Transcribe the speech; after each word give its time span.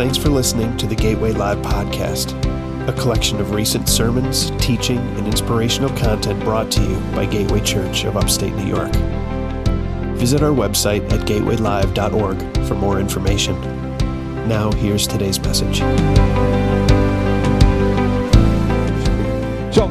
Thanks 0.00 0.16
for 0.16 0.30
listening 0.30 0.78
to 0.78 0.86
the 0.86 0.94
Gateway 0.94 1.32
Live 1.32 1.58
podcast, 1.58 2.32
a 2.88 2.92
collection 2.94 3.38
of 3.38 3.50
recent 3.50 3.86
sermons, 3.86 4.50
teaching, 4.52 4.96
and 4.96 5.26
inspirational 5.26 5.90
content 5.90 6.40
brought 6.40 6.70
to 6.70 6.80
you 6.82 6.98
by 7.14 7.26
Gateway 7.26 7.60
Church 7.60 8.04
of 8.04 8.16
Upstate 8.16 8.54
New 8.54 8.64
York. 8.64 8.94
Visit 10.16 10.42
our 10.42 10.52
website 10.52 11.02
at 11.12 11.28
gatewaylive.org 11.28 12.66
for 12.66 12.74
more 12.76 12.98
information. 12.98 13.60
Now, 14.48 14.72
here's 14.72 15.06
today's 15.06 15.38
message. 15.38 15.80
So, 19.74 19.88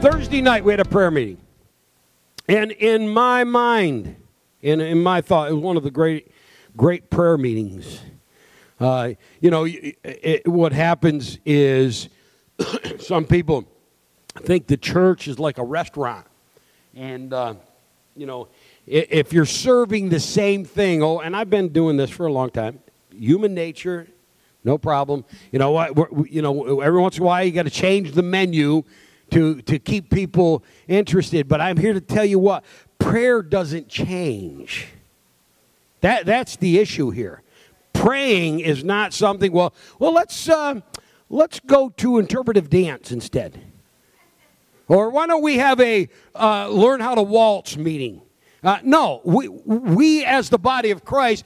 Thursday 0.00 0.42
night, 0.42 0.64
we 0.64 0.72
had 0.72 0.80
a 0.80 0.84
prayer 0.84 1.12
meeting. 1.12 1.38
And 2.48 2.72
in 2.72 3.08
my 3.08 3.44
mind, 3.44 4.16
in, 4.60 4.80
in 4.80 5.04
my 5.04 5.20
thought, 5.20 5.50
it 5.50 5.54
was 5.54 5.62
one 5.62 5.76
of 5.76 5.84
the 5.84 5.92
great, 5.92 6.32
great 6.76 7.10
prayer 7.10 7.38
meetings. 7.38 8.00
Uh, 8.82 9.14
you 9.40 9.50
know, 9.50 9.64
it, 9.64 9.96
it, 10.02 10.48
what 10.48 10.72
happens 10.72 11.38
is 11.44 12.08
some 12.98 13.24
people 13.24 13.64
think 14.38 14.66
the 14.66 14.76
church 14.76 15.28
is 15.28 15.38
like 15.38 15.58
a 15.58 15.64
restaurant. 15.64 16.26
And, 16.94 17.32
uh, 17.32 17.54
you 18.16 18.26
know, 18.26 18.48
if 18.86 19.32
you're 19.32 19.46
serving 19.46 20.08
the 20.08 20.18
same 20.18 20.64
thing, 20.64 21.02
oh, 21.02 21.20
and 21.20 21.36
I've 21.36 21.48
been 21.48 21.68
doing 21.68 21.96
this 21.96 22.10
for 22.10 22.26
a 22.26 22.32
long 22.32 22.50
time, 22.50 22.80
human 23.10 23.54
nature, 23.54 24.08
no 24.64 24.78
problem. 24.78 25.24
You 25.52 25.58
know 25.58 25.70
what? 25.70 26.30
You 26.30 26.42
know, 26.42 26.80
every 26.80 27.00
once 27.00 27.16
in 27.16 27.22
a 27.22 27.26
while 27.26 27.44
you 27.44 27.52
got 27.52 27.64
to 27.64 27.70
change 27.70 28.12
the 28.12 28.22
menu 28.22 28.82
to 29.30 29.62
to 29.62 29.78
keep 29.78 30.10
people 30.10 30.64
interested. 30.88 31.48
But 31.48 31.60
I'm 31.60 31.76
here 31.76 31.92
to 31.92 32.00
tell 32.00 32.24
you 32.24 32.38
what 32.38 32.64
prayer 32.98 33.42
doesn't 33.42 33.88
change. 33.88 34.88
That 36.00 36.26
that's 36.26 36.56
the 36.56 36.78
issue 36.78 37.10
here. 37.10 37.41
Praying 38.02 38.58
is 38.58 38.82
not 38.82 39.14
something. 39.14 39.52
Well, 39.52 39.72
well, 40.00 40.12
let's 40.12 40.48
uh, 40.48 40.80
let's 41.28 41.60
go 41.60 41.88
to 41.98 42.18
interpretive 42.18 42.68
dance 42.68 43.12
instead. 43.12 43.60
Or 44.88 45.08
why 45.10 45.28
don't 45.28 45.40
we 45.40 45.58
have 45.58 45.78
a 45.78 46.08
uh, 46.34 46.66
learn 46.68 47.00
how 47.00 47.14
to 47.14 47.22
waltz 47.22 47.76
meeting? 47.76 48.20
Uh, 48.64 48.78
no, 48.82 49.20
we, 49.22 49.46
we 49.46 50.24
as 50.24 50.50
the 50.50 50.58
body 50.58 50.90
of 50.90 51.04
Christ, 51.04 51.44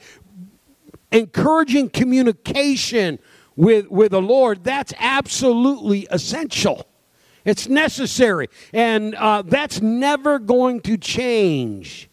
encouraging 1.13 1.91
communication 1.91 3.19
with, 3.55 3.91
with 3.91 4.13
the 4.13 4.23
Lord, 4.23 4.65
that's 4.65 4.95
absolutely 4.99 6.07
essential. 6.11 6.87
It's 7.45 7.69
necessary. 7.69 8.49
And 8.73 9.15
uh, 9.15 9.43
that's 9.43 9.83
never 9.83 10.39
going 10.39 10.81
to 10.81 10.97
change. 10.97 12.09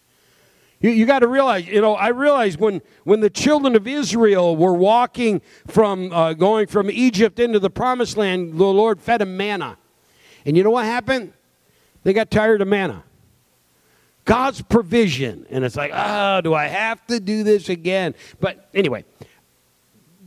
You, 0.83 0.91
you 0.91 1.05
got 1.07 1.19
to 1.19 1.27
realize, 1.27 1.65
you 1.65 1.81
know, 1.81 1.95
I 1.95 2.09
realize 2.09 2.57
when, 2.57 2.81
when 3.05 3.21
the 3.21 3.29
children 3.29 3.75
of 3.75 3.87
Israel 3.87 4.55
were 4.55 4.73
walking 4.73 5.41
from 5.65 6.11
uh, 6.11 6.33
going 6.33 6.67
from 6.67 6.91
Egypt 6.91 7.39
into 7.39 7.57
the 7.57 7.69
promised 7.69 8.17
land, 8.17 8.59
the 8.59 8.65
Lord 8.65 9.01
fed 9.01 9.21
them 9.21 9.35
manna. 9.35 9.77
And 10.45 10.55
you 10.57 10.63
know 10.63 10.71
what 10.71 10.85
happened? 10.85 11.33
They 12.03 12.11
got 12.11 12.29
tired 12.29 12.61
of 12.61 12.67
manna. 12.67 13.03
God's 14.25 14.61
provision. 14.61 15.45
And 15.49 15.63
it's 15.63 15.77
like, 15.77 15.91
oh, 15.93 16.41
do 16.41 16.53
I 16.53 16.67
have 16.67 17.05
to 17.07 17.19
do 17.19 17.43
this 17.43 17.69
again? 17.69 18.13
But 18.41 18.69
anyway, 18.73 19.05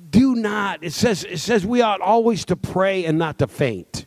do 0.08 0.34
not. 0.34 0.82
It 0.82 0.94
says, 0.94 1.24
it 1.24 1.38
says 1.38 1.66
we 1.66 1.82
ought 1.82 2.00
always 2.00 2.46
to 2.46 2.56
pray 2.56 3.04
and 3.04 3.18
not 3.18 3.38
to 3.38 3.46
faint. 3.46 4.06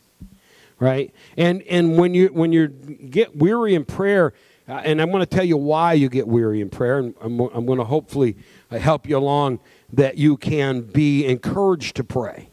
Right? 0.80 1.14
And 1.36 1.62
and 1.64 1.98
when 1.98 2.14
you 2.14 2.28
when 2.28 2.52
you 2.52 2.68
get 2.68 3.36
weary 3.36 3.74
in 3.74 3.84
prayer, 3.84 4.32
uh, 4.68 4.72
and 4.84 5.00
I'm 5.00 5.10
going 5.10 5.20
to 5.20 5.26
tell 5.26 5.44
you 5.44 5.56
why 5.56 5.94
you 5.94 6.08
get 6.08 6.28
weary 6.28 6.60
in 6.60 6.70
prayer, 6.70 6.98
and 6.98 7.14
I'm, 7.20 7.40
I'm 7.40 7.66
going 7.66 7.78
to 7.78 7.84
hopefully 7.84 8.36
uh, 8.70 8.78
help 8.78 9.08
you 9.08 9.16
along 9.16 9.60
that 9.92 10.16
you 10.16 10.36
can 10.36 10.82
be 10.82 11.26
encouraged 11.26 11.96
to 11.96 12.04
pray. 12.04 12.48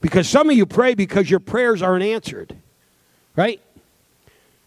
Because 0.00 0.28
some 0.28 0.50
of 0.50 0.56
you 0.56 0.66
pray 0.66 0.94
because 0.94 1.30
your 1.30 1.40
prayers 1.40 1.82
aren't 1.82 2.04
answered. 2.04 2.56
Right? 3.36 3.60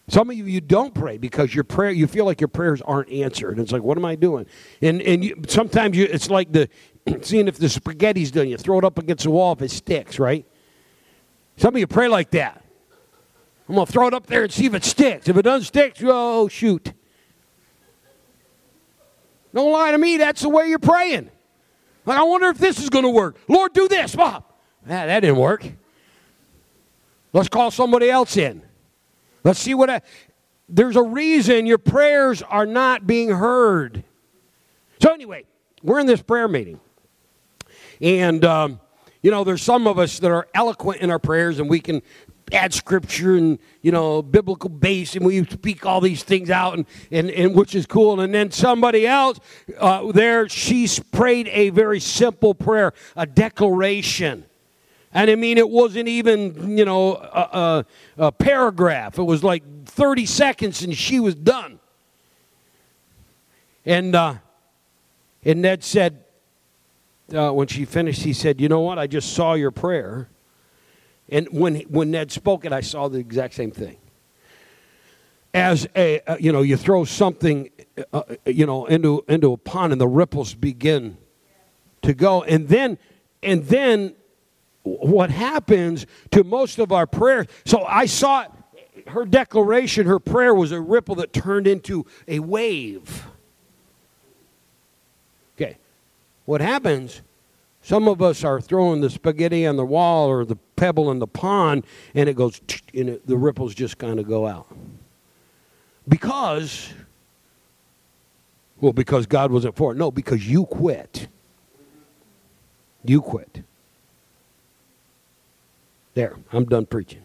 Some 0.08 0.30
of 0.30 0.36
you 0.36 0.44
you 0.44 0.60
don't 0.60 0.94
pray 0.94 1.16
because 1.16 1.54
your 1.54 1.64
prayer 1.64 1.90
you 1.90 2.06
feel 2.06 2.24
like 2.24 2.40
your 2.40 2.48
prayers 2.48 2.82
aren't 2.82 3.10
answered. 3.10 3.58
It's 3.58 3.72
like, 3.72 3.82
what 3.82 3.96
am 3.96 4.04
I 4.04 4.16
doing? 4.16 4.46
And 4.82 5.00
and 5.02 5.24
you, 5.24 5.42
sometimes 5.48 5.96
you 5.96 6.04
it's 6.04 6.28
like 6.28 6.52
the 6.52 6.68
seeing 7.22 7.48
if 7.48 7.58
the 7.58 7.68
spaghetti's 7.68 8.30
done. 8.30 8.48
You 8.48 8.56
throw 8.56 8.78
it 8.78 8.84
up 8.84 8.98
against 8.98 9.24
the 9.24 9.30
wall 9.30 9.52
if 9.52 9.62
it 9.62 9.70
sticks, 9.70 10.18
right? 10.18 10.44
Some 11.56 11.74
of 11.74 11.80
you 11.80 11.86
pray 11.86 12.08
like 12.08 12.30
that. 12.32 12.63
I'm 13.68 13.74
gonna 13.74 13.86
throw 13.86 14.08
it 14.08 14.14
up 14.14 14.26
there 14.26 14.44
and 14.44 14.52
see 14.52 14.66
if 14.66 14.74
it 14.74 14.84
sticks. 14.84 15.28
If 15.28 15.36
it 15.36 15.42
doesn't 15.42 15.66
stick, 15.66 15.96
oh 16.02 16.48
shoot. 16.48 16.92
Don't 19.54 19.72
lie 19.72 19.92
to 19.92 19.98
me. 19.98 20.16
That's 20.16 20.42
the 20.42 20.48
way 20.48 20.68
you're 20.68 20.78
praying. 20.78 21.30
Like 22.04 22.18
I 22.18 22.22
wonder 22.24 22.48
if 22.48 22.58
this 22.58 22.78
is 22.78 22.90
gonna 22.90 23.10
work. 23.10 23.36
Lord, 23.48 23.72
do 23.72 23.88
this, 23.88 24.14
Bob. 24.14 24.44
Ah, 24.84 25.06
that 25.06 25.20
didn't 25.20 25.36
work. 25.36 25.66
Let's 27.32 27.48
call 27.48 27.70
somebody 27.70 28.10
else 28.10 28.36
in. 28.36 28.62
Let's 29.42 29.58
see 29.58 29.74
what. 29.74 29.90
I, 29.90 30.02
there's 30.68 30.96
a 30.96 31.02
reason 31.02 31.66
your 31.66 31.78
prayers 31.78 32.42
are 32.42 32.66
not 32.66 33.06
being 33.06 33.30
heard. 33.30 34.04
So, 35.00 35.12
anyway, 35.12 35.44
we're 35.82 36.00
in 36.00 36.06
this 36.06 36.22
prayer 36.22 36.48
meeting. 36.48 36.80
And, 38.00 38.44
um, 38.44 38.80
you 39.22 39.30
know, 39.30 39.44
there's 39.44 39.62
some 39.62 39.86
of 39.86 39.98
us 39.98 40.18
that 40.20 40.30
are 40.30 40.48
eloquent 40.54 41.00
in 41.00 41.10
our 41.10 41.18
prayers 41.18 41.58
and 41.58 41.68
we 41.68 41.80
can 41.80 42.02
add 42.52 42.74
scripture 42.74 43.36
and, 43.36 43.58
you 43.82 43.92
know, 43.92 44.22
biblical 44.22 44.68
base 44.68 45.16
and 45.16 45.24
we 45.24 45.44
speak 45.44 45.86
all 45.86 46.00
these 46.00 46.22
things 46.22 46.50
out, 46.50 46.74
and, 46.74 46.86
and, 47.10 47.30
and 47.30 47.54
which 47.54 47.74
is 47.74 47.86
cool. 47.86 48.20
And 48.20 48.34
then 48.34 48.50
somebody 48.50 49.06
else 49.06 49.38
uh, 49.78 50.12
there, 50.12 50.48
she's 50.48 50.98
prayed 50.98 51.48
a 51.48 51.70
very 51.70 52.00
simple 52.00 52.54
prayer, 52.54 52.92
a 53.16 53.26
declaration. 53.26 54.44
And 55.12 55.30
I 55.30 55.36
mean, 55.36 55.58
it 55.58 55.68
wasn't 55.68 56.08
even, 56.08 56.76
you 56.76 56.84
know, 56.84 57.14
a, 57.14 57.84
a, 58.18 58.26
a, 58.26 58.32
paragraph. 58.32 59.18
It 59.18 59.22
was 59.22 59.44
like 59.44 59.62
30 59.86 60.26
seconds 60.26 60.82
and 60.82 60.96
she 60.96 61.20
was 61.20 61.36
done. 61.36 61.78
And, 63.86 64.14
uh, 64.14 64.34
and 65.44 65.62
Ned 65.62 65.84
said, 65.84 66.24
uh, 67.32 67.52
when 67.52 67.68
she 67.68 67.84
finished, 67.84 68.22
he 68.22 68.32
said, 68.32 68.60
You 68.60 68.68
know 68.68 68.80
what? 68.80 68.98
I 68.98 69.06
just 69.06 69.32
saw 69.32 69.54
your 69.54 69.70
prayer. 69.70 70.28
And 71.28 71.48
when, 71.50 71.76
when 71.82 72.10
Ned 72.10 72.30
spoke 72.30 72.64
it, 72.64 72.72
I 72.72 72.80
saw 72.80 73.08
the 73.08 73.18
exact 73.18 73.54
same 73.54 73.70
thing. 73.70 73.96
As 75.52 75.86
a, 75.94 76.20
uh, 76.20 76.36
you 76.38 76.52
know, 76.52 76.62
you 76.62 76.76
throw 76.76 77.04
something, 77.04 77.70
uh, 78.12 78.22
you 78.44 78.66
know, 78.66 78.86
into, 78.86 79.24
into 79.28 79.52
a 79.52 79.56
pond 79.56 79.92
and 79.92 80.00
the 80.00 80.08
ripples 80.08 80.54
begin 80.54 81.16
to 82.02 82.12
go. 82.12 82.42
And 82.42 82.68
then, 82.68 82.98
and 83.42 83.64
then 83.64 84.14
what 84.82 85.30
happens 85.30 86.06
to 86.32 86.44
most 86.44 86.78
of 86.78 86.92
our 86.92 87.06
prayer. 87.06 87.46
So 87.64 87.84
I 87.84 88.06
saw 88.06 88.46
her 89.08 89.24
declaration, 89.24 90.06
her 90.06 90.18
prayer 90.18 90.54
was 90.54 90.72
a 90.72 90.80
ripple 90.80 91.14
that 91.16 91.32
turned 91.32 91.66
into 91.66 92.06
a 92.28 92.40
wave. 92.40 93.24
Okay. 95.56 95.78
What 96.44 96.60
happens? 96.60 97.22
Some 97.84 98.08
of 98.08 98.22
us 98.22 98.44
are 98.44 98.62
throwing 98.62 99.02
the 99.02 99.10
spaghetti 99.10 99.66
on 99.66 99.76
the 99.76 99.84
wall 99.84 100.30
or 100.30 100.46
the 100.46 100.56
pebble 100.74 101.10
in 101.10 101.18
the 101.18 101.26
pond, 101.26 101.84
and 102.14 102.30
it 102.30 102.34
goes, 102.34 102.58
and 102.94 103.10
it, 103.10 103.26
the 103.26 103.36
ripples 103.36 103.74
just 103.74 103.98
kind 103.98 104.18
of 104.18 104.26
go 104.26 104.46
out. 104.46 104.74
Because, 106.08 106.94
well, 108.80 108.94
because 108.94 109.26
God 109.26 109.52
wasn't 109.52 109.76
for 109.76 109.92
it. 109.92 109.96
No, 109.98 110.10
because 110.10 110.48
you 110.48 110.64
quit. 110.64 111.28
You 113.04 113.20
quit. 113.20 113.62
There, 116.14 116.38
I'm 116.52 116.64
done 116.64 116.86
preaching. 116.86 117.20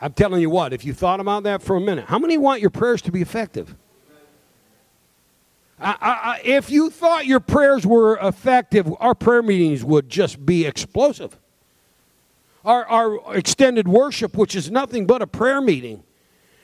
I'm 0.00 0.14
telling 0.14 0.40
you 0.40 0.48
what, 0.48 0.72
if 0.72 0.86
you 0.86 0.94
thought 0.94 1.20
about 1.20 1.42
that 1.42 1.62
for 1.62 1.76
a 1.76 1.80
minute, 1.82 2.06
how 2.06 2.18
many 2.18 2.38
want 2.38 2.62
your 2.62 2.70
prayers 2.70 3.02
to 3.02 3.12
be 3.12 3.20
effective? 3.20 3.76
I, 5.84 5.96
I, 6.00 6.40
if 6.42 6.70
you 6.70 6.88
thought 6.88 7.26
your 7.26 7.40
prayers 7.40 7.86
were 7.86 8.18
effective, 8.22 8.92
our 9.00 9.14
prayer 9.14 9.42
meetings 9.42 9.84
would 9.84 10.08
just 10.08 10.44
be 10.44 10.64
explosive. 10.64 11.38
Our, 12.64 12.86
our 12.86 13.36
extended 13.36 13.86
worship, 13.86 14.36
which 14.36 14.56
is 14.56 14.70
nothing 14.70 15.06
but 15.06 15.20
a 15.20 15.26
prayer 15.26 15.60
meeting, 15.60 16.02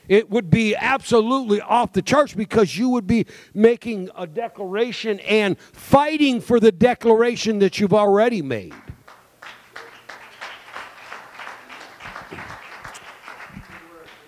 it 0.07 0.31
would 0.31 0.49
be 0.49 0.75
absolutely 0.75 1.61
off 1.61 1.93
the 1.93 2.01
charts 2.01 2.33
because 2.33 2.75
you 2.75 2.89
would 2.89 3.05
be 3.05 3.27
making 3.53 4.09
a 4.17 4.25
declaration 4.25 5.19
and 5.21 5.59
fighting 5.59 6.41
for 6.41 6.59
the 6.59 6.71
declaration 6.71 7.59
that 7.59 7.79
you've 7.79 7.93
already 7.93 8.41
made. 8.41 8.73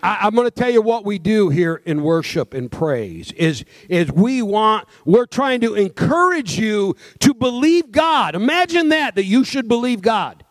I, 0.04 0.28
am 0.28 0.36
going 0.36 0.46
to 0.46 0.52
tell 0.52 0.70
you 0.70 0.82
what 0.82 1.06
we 1.06 1.18
do 1.18 1.48
here 1.48 1.82
in 1.86 2.04
worship 2.04 2.54
and 2.54 2.70
praise 2.70 3.32
is, 3.32 3.64
is 3.88 4.12
we 4.12 4.42
want, 4.42 4.86
we're 5.06 5.26
trying 5.26 5.62
to 5.62 5.76
encourage 5.76 6.60
you 6.60 6.98
to 7.20 7.34
believe 7.34 7.90
God. 7.90 8.36
Imagine 8.36 8.90
that, 8.90 9.16
that 9.16 9.24
you 9.24 9.46
should 9.46 9.70
believe 9.70 10.02
God. 10.02 10.44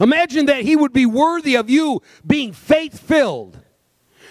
Imagine 0.00 0.46
that 0.46 0.62
He 0.62 0.74
would 0.74 0.92
be 0.92 1.06
worthy 1.06 1.54
of 1.54 1.70
you 1.70 2.02
being 2.26 2.52
faith 2.52 2.98
filled. 2.98 3.60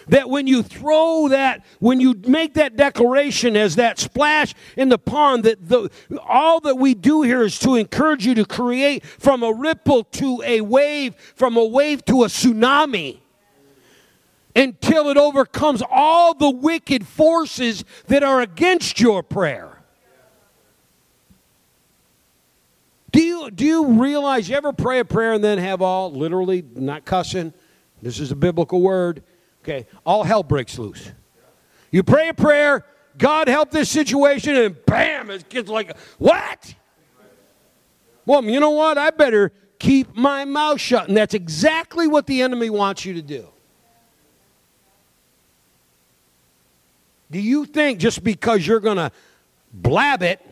that 0.10 0.30
when 0.30 0.48
you 0.48 0.64
throw 0.64 1.30
that, 1.30 1.64
when 1.80 2.02
you 2.02 2.20
make 2.28 2.56
that 2.56 2.76
declaration 2.76 3.56
as 3.56 3.78
that 3.78 4.00
splash 4.00 4.54
in 4.76 4.90
the 4.90 4.98
pond, 4.98 5.46
that 5.46 5.70
the, 5.70 5.90
all 6.28 6.60
that 6.60 6.76
we 6.76 6.94
do 6.94 7.22
here 7.22 7.44
is 7.44 7.58
to 7.60 7.76
encourage 7.76 8.26
you 8.26 8.36
to 8.36 8.44
create 8.44 9.06
from 9.06 9.44
a 9.44 9.54
ripple 9.54 10.04
to 10.04 10.42
a 10.46 10.60
wave, 10.60 11.16
from 11.36 11.56
a 11.56 11.64
wave 11.64 12.04
to 12.04 12.24
a 12.24 12.28
tsunami 12.28 13.21
until 14.56 15.10
it 15.10 15.18
overcomes 15.18 15.82
all 15.90 16.34
the 16.34 16.50
wicked 16.50 17.06
forces 17.06 17.84
that 18.08 18.24
are 18.24 18.42
against 18.42 19.00
your 19.00 19.24
prayer. 19.24 19.82
Do 23.12 23.22
you, 23.22 23.52
do 23.52 23.66
you 23.66 23.88
realize 24.02 24.48
you 24.48 24.56
ever 24.56 24.72
pray 24.72 25.00
a 25.00 25.06
prayer 25.06 25.34
and 25.34 25.44
then 25.44 25.58
have 25.58 25.82
all, 25.82 26.12
literally, 26.12 26.64
not 26.76 27.04
cussing, 27.04 27.54
this 28.02 28.20
is 28.20 28.32
a 28.32 28.36
biblical 28.36 28.82
word, 28.82 29.22
okay, 29.64 29.86
all 30.06 30.24
hell 30.24 30.44
breaks 30.44 30.80
loose. 30.80 31.12
You 31.92 32.04
pray 32.04 32.30
a 32.30 32.34
prayer, 32.34 32.86
God 33.18 33.50
help 33.50 33.72
this 33.72 33.90
situation, 33.90 34.56
and 34.56 34.86
bam, 34.86 35.30
it 35.30 35.50
gets 35.50 35.70
like, 35.70 35.98
what? 36.18 36.74
Well, 38.26 38.44
you 38.46 38.60
know 38.62 38.72
what? 38.72 38.98
I 38.98 39.10
better 39.10 39.52
keep 39.78 40.16
my 40.16 40.46
mouth 40.46 40.80
shut. 40.80 41.10
And 41.10 41.18
that's 41.18 41.34
exactly 41.34 42.08
what 42.08 42.28
the 42.28 42.42
enemy 42.42 42.70
wants 42.70 43.04
you 43.04 43.14
to 43.16 43.22
do. 43.22 43.51
Do 47.32 47.40
you 47.40 47.66
think 47.66 48.00
just 48.00 48.24
because 48.24 48.68
you're 48.68 48.82
going 48.82 48.98
to 48.98 49.12
blab 49.74 50.22
it, 50.22 50.46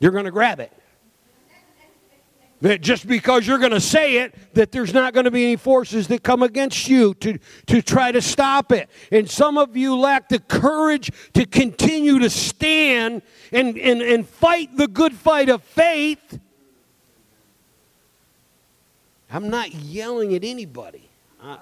you're 0.00 0.12
going 0.12 0.24
to 0.24 0.30
grab 0.30 0.60
it? 0.60 0.72
That 2.60 2.80
just 2.80 3.06
because 3.06 3.46
you're 3.46 3.58
going 3.58 3.70
to 3.70 3.80
say 3.80 4.18
it, 4.18 4.34
that 4.54 4.72
there's 4.72 4.92
not 4.92 5.14
going 5.14 5.26
to 5.26 5.30
be 5.30 5.44
any 5.44 5.54
forces 5.54 6.08
that 6.08 6.24
come 6.24 6.42
against 6.42 6.88
you 6.88 7.14
to, 7.14 7.38
to 7.66 7.80
try 7.80 8.10
to 8.10 8.20
stop 8.20 8.72
it. 8.72 8.90
And 9.12 9.30
some 9.30 9.56
of 9.56 9.76
you 9.76 9.96
lack 9.96 10.28
the 10.28 10.40
courage 10.40 11.12
to 11.34 11.46
continue 11.46 12.18
to 12.18 12.28
stand 12.28 13.22
and, 13.52 13.78
and, 13.78 14.02
and 14.02 14.28
fight 14.28 14.76
the 14.76 14.88
good 14.88 15.14
fight 15.14 15.48
of 15.48 15.62
faith. 15.62 16.40
I'm 19.30 19.50
not 19.50 19.72
yelling 19.72 20.34
at 20.34 20.42
anybody. 20.42 21.07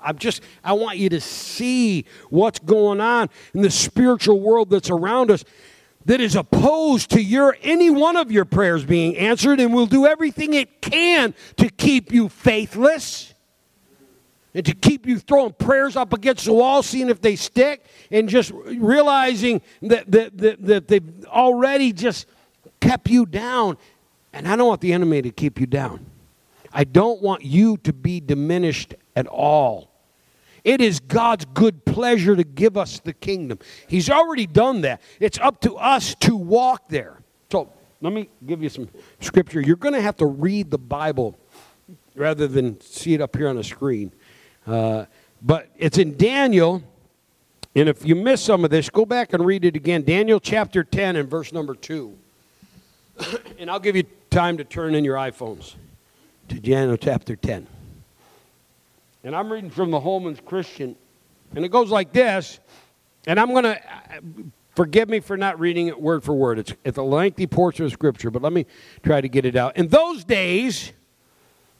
I'm 0.02 0.18
just, 0.18 0.42
I 0.64 0.72
want 0.72 0.98
you 0.98 1.08
to 1.10 1.20
see 1.20 2.04
what's 2.30 2.58
going 2.58 3.00
on 3.00 3.30
in 3.54 3.62
the 3.62 3.70
spiritual 3.70 4.40
world 4.40 4.70
that's 4.70 4.90
around 4.90 5.30
us 5.30 5.44
that 6.06 6.20
is 6.20 6.36
opposed 6.36 7.10
to 7.10 7.22
your 7.22 7.56
any 7.62 7.90
one 7.90 8.16
of 8.16 8.30
your 8.30 8.44
prayers 8.44 8.84
being 8.84 9.16
answered 9.16 9.60
and 9.60 9.74
will 9.74 9.86
do 9.86 10.06
everything 10.06 10.54
it 10.54 10.80
can 10.80 11.34
to 11.56 11.68
keep 11.68 12.12
you 12.12 12.28
faithless 12.28 13.34
and 14.54 14.64
to 14.64 14.74
keep 14.74 15.06
you 15.06 15.18
throwing 15.18 15.52
prayers 15.52 15.96
up 15.96 16.12
against 16.12 16.46
the 16.46 16.52
wall 16.52 16.82
seeing 16.82 17.10
if 17.10 17.20
they 17.20 17.36
stick 17.36 17.84
and 18.10 18.28
just 18.28 18.52
realizing 18.52 19.60
that, 19.82 20.10
that, 20.10 20.38
that, 20.38 20.64
that 20.64 20.88
they've 20.88 21.26
already 21.26 21.92
just 21.92 22.26
kept 22.80 23.10
you 23.10 23.26
down. 23.26 23.76
And 24.32 24.46
i 24.46 24.54
don't 24.54 24.68
want 24.68 24.80
the 24.80 24.92
enemy 24.92 25.22
to 25.22 25.30
keep 25.30 25.60
you 25.60 25.66
down 25.66 26.06
i 26.76 26.84
don't 26.84 27.20
want 27.20 27.42
you 27.42 27.76
to 27.78 27.92
be 27.92 28.20
diminished 28.20 28.94
at 29.16 29.26
all 29.26 29.96
it 30.66 30.80
is 30.80 30.98
God's 30.98 31.44
good 31.44 31.84
pleasure 31.84 32.34
to 32.34 32.42
give 32.42 32.76
us 32.76 32.98
the 32.98 33.12
kingdom. 33.12 33.60
He's 33.86 34.10
already 34.10 34.48
done 34.48 34.80
that. 34.80 35.00
It's 35.20 35.38
up 35.38 35.60
to 35.60 35.76
us 35.76 36.16
to 36.16 36.34
walk 36.34 36.88
there. 36.88 37.22
So 37.52 37.72
let 38.00 38.12
me 38.12 38.28
give 38.44 38.64
you 38.64 38.68
some 38.68 38.88
scripture. 39.20 39.60
You're 39.60 39.76
going 39.76 39.94
to 39.94 40.00
have 40.00 40.16
to 40.16 40.26
read 40.26 40.72
the 40.72 40.78
Bible 40.78 41.38
rather 42.16 42.48
than 42.48 42.80
see 42.80 43.14
it 43.14 43.20
up 43.20 43.36
here 43.36 43.48
on 43.48 43.54
the 43.54 43.62
screen. 43.62 44.10
Uh, 44.66 45.04
but 45.40 45.68
it's 45.76 45.98
in 45.98 46.16
Daniel. 46.16 46.82
And 47.76 47.88
if 47.88 48.04
you 48.04 48.16
miss 48.16 48.42
some 48.42 48.64
of 48.64 48.70
this, 48.70 48.90
go 48.90 49.06
back 49.06 49.34
and 49.34 49.46
read 49.46 49.64
it 49.64 49.76
again. 49.76 50.02
Daniel 50.02 50.40
chapter 50.40 50.82
10 50.82 51.14
and 51.14 51.30
verse 51.30 51.52
number 51.52 51.76
2. 51.76 52.18
and 53.60 53.70
I'll 53.70 53.78
give 53.78 53.94
you 53.94 54.02
time 54.30 54.56
to 54.56 54.64
turn 54.64 54.96
in 54.96 55.04
your 55.04 55.14
iPhones 55.14 55.76
to 56.48 56.60
Daniel 56.60 56.96
chapter 56.96 57.36
10. 57.36 57.66
And 59.24 59.34
I'm 59.34 59.52
reading 59.52 59.70
from 59.70 59.90
the 59.90 60.00
Holman's 60.00 60.40
Christian. 60.44 60.96
And 61.54 61.64
it 61.64 61.70
goes 61.70 61.90
like 61.90 62.12
this. 62.12 62.60
And 63.26 63.40
I'm 63.40 63.50
going 63.50 63.64
to, 63.64 63.80
forgive 64.76 65.08
me 65.08 65.20
for 65.20 65.36
not 65.36 65.58
reading 65.58 65.88
it 65.88 66.00
word 66.00 66.22
for 66.22 66.34
word. 66.34 66.58
It's, 66.58 66.72
it's 66.84 66.98
a 66.98 67.02
lengthy 67.02 67.46
portion 67.46 67.86
of 67.86 67.92
Scripture, 67.92 68.30
but 68.30 68.42
let 68.42 68.52
me 68.52 68.66
try 69.02 69.20
to 69.20 69.28
get 69.28 69.44
it 69.44 69.56
out. 69.56 69.76
In 69.76 69.88
those 69.88 70.22
days, 70.22 70.92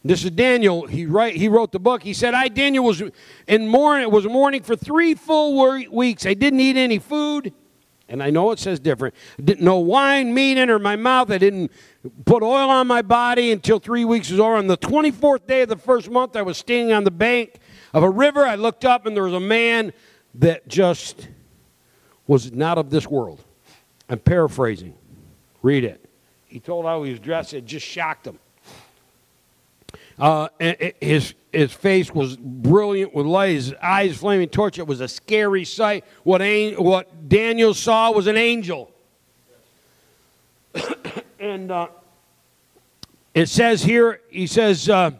this 0.03 0.25
is 0.25 0.31
Daniel. 0.31 0.87
He, 0.87 1.07
write, 1.07 1.37
he 1.37 1.49
wrote 1.49 1.73
the 1.73 1.79
book. 1.79 2.03
He 2.03 2.15
said, 2.15 2.35
I, 2.35 2.49
Daniel, 2.49 2.85
was 2.85 3.03
in 3.47 3.69
mourning, 3.69 4.11
was 4.11 4.27
mourning 4.27 4.63
for 4.63 4.75
three 4.75 5.15
full 5.15 5.91
weeks. 5.93 6.27
I 6.27 6.35
didn't 6.35 6.61
eat 6.61 6.77
any 6.77 6.99
food. 6.99 7.53
And 8.09 8.23
I 8.23 8.31
know 8.31 8.53
it 8.53 8.59
says 8.59 8.79
different. 8.79 9.15
Didn't 9.43 9.65
no 9.65 9.79
wine, 9.79 10.33
meat 10.33 10.59
enter 10.59 10.79
my 10.79 10.95
mouth. 10.95 11.31
I 11.31 11.39
didn't 11.39 11.73
put 12.25 12.43
oil 12.43 12.71
on 12.71 12.87
my 12.87 13.03
body 13.03 13.51
until 13.51 13.81
three 13.81 14.05
weeks 14.05 14.31
was 14.31 14.39
over. 14.39 14.55
On 14.55 14.69
the 14.69 14.77
24th 14.77 15.47
day 15.47 15.63
of 15.63 15.69
the 15.69 15.77
first 15.77 16.09
month, 16.09 16.37
I 16.37 16.43
was 16.43 16.57
standing 16.57 16.93
on 16.93 17.03
the 17.03 17.11
bank 17.11 17.59
of 17.93 18.05
a 18.05 18.11
river. 18.11 18.45
I 18.45 18.55
looked 18.55 18.85
up, 18.85 19.07
and 19.07 19.17
there 19.17 19.25
was 19.25 19.35
a 19.35 19.41
man 19.41 19.93
that 20.35 20.69
just 20.69 21.29
was 22.29 22.53
not 22.53 22.79
of 22.79 22.91
this 22.91 23.09
world. 23.09 23.43
I'm 24.09 24.21
paraphrasing. 24.21 24.95
Read 25.63 25.83
it. 25.83 26.09
He 26.47 26.61
told 26.61 26.85
how 26.85 27.03
he 27.03 27.11
was 27.11 27.19
dressed. 27.19 27.55
It 27.55 27.65
just 27.65 27.87
shocked 27.87 28.27
him. 28.27 28.39
Uh, 30.19 30.49
his, 31.01 31.35
his 31.53 31.73
face 31.73 32.15
was 32.15 32.37
brilliant 32.37 33.15
with 33.15 33.27
light, 33.27 33.51
his 33.51 33.75
eyes 33.83 34.17
flaming 34.17 34.49
torch. 34.49 34.79
It 34.79 34.87
was 34.87 35.01
a 35.01 35.09
scary 35.09 35.65
sight. 35.65 36.05
What, 36.23 36.41
what 36.79 37.29
Daniel 37.29 37.75
saw 37.75 38.11
was 38.13 38.27
an 38.27 38.37
angel. 38.37 38.91
and 41.39 41.71
uh, 41.71 41.89
it 43.35 43.49
says 43.49 43.83
here, 43.83 44.21
he 44.31 44.47
says, 44.47 44.89
uh, 44.89 45.11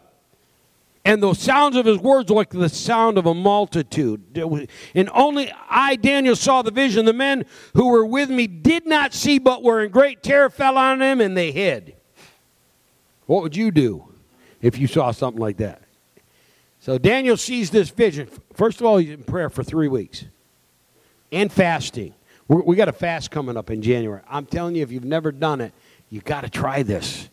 and 1.05 1.23
the 1.23 1.33
sounds 1.35 1.77
of 1.77 1.85
his 1.85 1.99
words 1.99 2.29
were 2.29 2.37
like 2.37 2.49
the 2.49 2.67
sound 2.67 3.17
of 3.17 3.27
a 3.27 3.33
multitude. 3.33 4.21
And 4.93 5.09
only 5.13 5.53
I, 5.69 5.95
Daniel, 5.95 6.35
saw 6.35 6.63
the 6.63 6.71
vision. 6.71 7.05
The 7.05 7.13
men 7.13 7.45
who 7.75 7.87
were 7.87 8.05
with 8.05 8.29
me 8.29 8.45
did 8.45 8.85
not 8.85 9.13
see, 9.13 9.39
but 9.39 9.63
were 9.63 9.81
in 9.83 9.89
great 9.89 10.21
terror, 10.21 10.49
fell 10.49 10.77
on 10.77 10.99
them, 10.99 11.21
and 11.21 11.37
they 11.37 11.53
hid. 11.53 11.95
What 13.25 13.41
would 13.43 13.55
you 13.55 13.71
do? 13.71 14.06
If 14.61 14.77
you 14.77 14.87
saw 14.87 15.11
something 15.11 15.41
like 15.41 15.57
that. 15.57 15.81
So 16.79 16.97
Daniel 16.97 17.37
sees 17.37 17.69
this 17.69 17.89
vision. 17.89 18.29
First 18.53 18.79
of 18.79 18.85
all, 18.85 18.97
he's 18.97 19.09
in 19.09 19.23
prayer 19.23 19.49
for 19.49 19.63
three 19.63 19.87
weeks 19.87 20.25
and 21.31 21.51
fasting. 21.51 22.13
We're, 22.47 22.61
we 22.61 22.75
got 22.75 22.87
a 22.87 22.93
fast 22.93 23.31
coming 23.31 23.57
up 23.57 23.69
in 23.69 23.81
January. 23.81 24.21
I'm 24.29 24.45
telling 24.45 24.75
you, 24.75 24.83
if 24.83 24.91
you've 24.91 25.03
never 25.03 25.31
done 25.31 25.61
it, 25.61 25.73
you 26.09 26.21
got 26.21 26.41
to 26.41 26.49
try 26.49 26.83
this. 26.83 27.29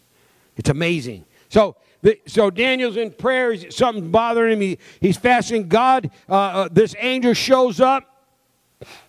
It's 0.57 0.71
amazing. 0.71 1.25
So, 1.49 1.77
the, 2.03 2.19
so 2.27 2.51
Daniel's 2.51 2.97
in 2.97 3.13
prayer. 3.13 3.71
Something's 3.71 4.09
bothering 4.09 4.55
him. 4.55 4.61
He, 4.61 4.79
he's 5.01 5.17
fasting. 5.17 5.69
God, 5.69 6.11
uh, 6.29 6.35
uh, 6.35 6.69
this 6.71 6.95
angel 6.99 7.35
shows 7.35 7.81
up. 7.81 8.27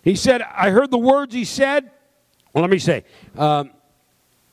He 0.02 0.14
said, 0.14 0.42
I 0.42 0.70
heard 0.70 0.90
the 0.90 0.98
words 0.98 1.34
he 1.34 1.44
said. 1.44 1.90
Well, 2.52 2.62
let 2.62 2.70
me 2.70 2.78
say, 2.78 3.04
um, 3.36 3.70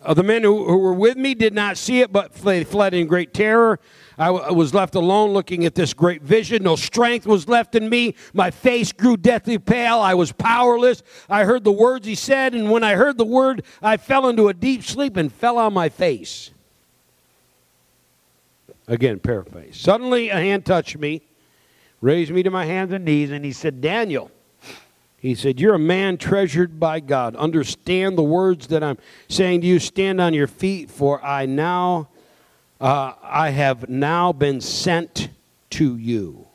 uh, 0.03 0.13
the 0.13 0.24
men 0.24 0.43
who, 0.43 0.65
who, 0.65 0.77
were 0.77 0.93
with 0.93 1.17
me 1.17 1.33
did 1.33 1.53
not 1.53 1.77
see 1.77 2.01
it, 2.01 2.12
but 2.12 2.33
they 2.33 2.63
fled 2.63 2.93
in 2.93 3.07
great 3.07 3.33
terror. 3.33 3.79
I, 4.17 4.27
w- 4.27 4.45
I 4.45 4.51
was 4.51 4.74
left 4.74 4.95
alone 4.95 5.31
looking 5.31 5.65
at 5.65 5.75
this 5.75 5.93
great 5.93 6.22
vision. 6.22 6.63
No 6.63 6.75
strength 6.75 7.25
was 7.25 7.48
left 7.48 7.75
in 7.75 7.89
me. 7.89 8.15
My 8.33 8.51
face 8.51 8.91
grew 8.91 9.17
deathly 9.17 9.57
pale. 9.57 10.00
I 10.00 10.13
was 10.13 10.31
powerless. 10.31 11.03
I 11.29 11.45
heard 11.45 11.63
the 11.63 11.72
words 11.72 12.05
he 12.05 12.15
said, 12.15 12.53
and 12.53 12.69
when 12.69 12.83
I 12.83 12.95
heard 12.95 13.17
the 13.17 13.25
word, 13.25 13.63
I 13.81 13.98
fell 13.98 14.27
into 14.27 14.50
a 14.50 14.53
deep 14.53 14.83
sleep 14.83 15.17
and 15.17 15.31
fell 15.31 15.57
on 15.57 15.74
my 15.74 15.89
face. 15.89 16.51
Again, 18.88 19.19
paraphrase. 19.19 19.77
Suddenly, 19.77 20.29
a 20.29 20.36
hand 20.36 20.65
touched 20.65 20.98
me, 20.98 21.22
raised 22.01 22.31
me 22.31 22.43
to 22.43 22.51
my 22.51 22.65
hands 22.65 22.91
and 22.91 23.05
knees, 23.05 23.31
and 23.31 23.45
he 23.45 23.53
said, 23.53 23.79
Daniel, 23.79 24.29
he 25.24 25.36
said, 25.36 25.58
You're 25.58 25.75
a 25.75 25.80
man 25.80 26.18
treasured 26.18 26.82
by 26.82 27.00
God. 27.00 27.38
Understand 27.38 28.18
the 28.18 28.24
words 28.24 28.68
that 28.68 28.84
I'm 28.84 28.98
saying 29.30 29.62
to 29.62 29.68
you. 29.68 29.80
Stand 29.80 30.20
on 30.20 30.34
your 30.34 30.48
feet, 30.48 30.92
for 30.92 31.24
I 31.24 31.46
now, 31.46 32.10
uh, 32.82 33.13
I 33.24 33.51
have 33.51 33.88
now 33.88 34.34
been 34.34 34.60
sent 34.60 35.30
to 35.70 35.96
you. 35.96 36.46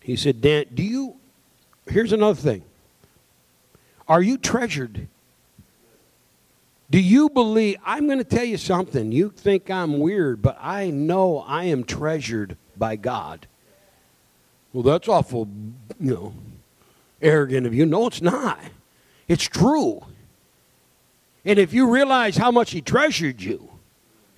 He 0.00 0.16
said, 0.16 0.40
Dan, 0.40 0.64
do 0.74 0.82
you, 0.82 1.14
here's 1.86 2.12
another 2.12 2.40
thing. 2.40 2.64
Are 4.08 4.20
you 4.20 4.36
treasured? 4.36 5.06
Do 6.90 6.98
you 6.98 7.28
believe, 7.28 7.76
I'm 7.84 8.06
going 8.06 8.18
to 8.18 8.24
tell 8.24 8.42
you 8.42 8.56
something. 8.56 9.12
You 9.12 9.30
think 9.30 9.70
I'm 9.70 10.00
weird, 10.00 10.42
but 10.42 10.58
I 10.60 10.90
know 10.90 11.38
I 11.46 11.64
am 11.64 11.84
treasured 11.84 12.56
by 12.76 12.96
God. 12.96 13.46
Well, 14.72 14.82
that's 14.82 15.06
awful, 15.06 15.48
you 16.00 16.14
know, 16.14 16.34
arrogant 17.20 17.66
of 17.66 17.74
you. 17.74 17.86
No, 17.86 18.06
it's 18.06 18.22
not. 18.22 18.60
It's 19.26 19.44
true. 19.44 20.04
And 21.44 21.58
if 21.58 21.72
you 21.72 21.90
realize 21.90 22.36
how 22.36 22.50
much 22.50 22.70
he 22.72 22.80
treasured 22.80 23.40
you, 23.40 23.70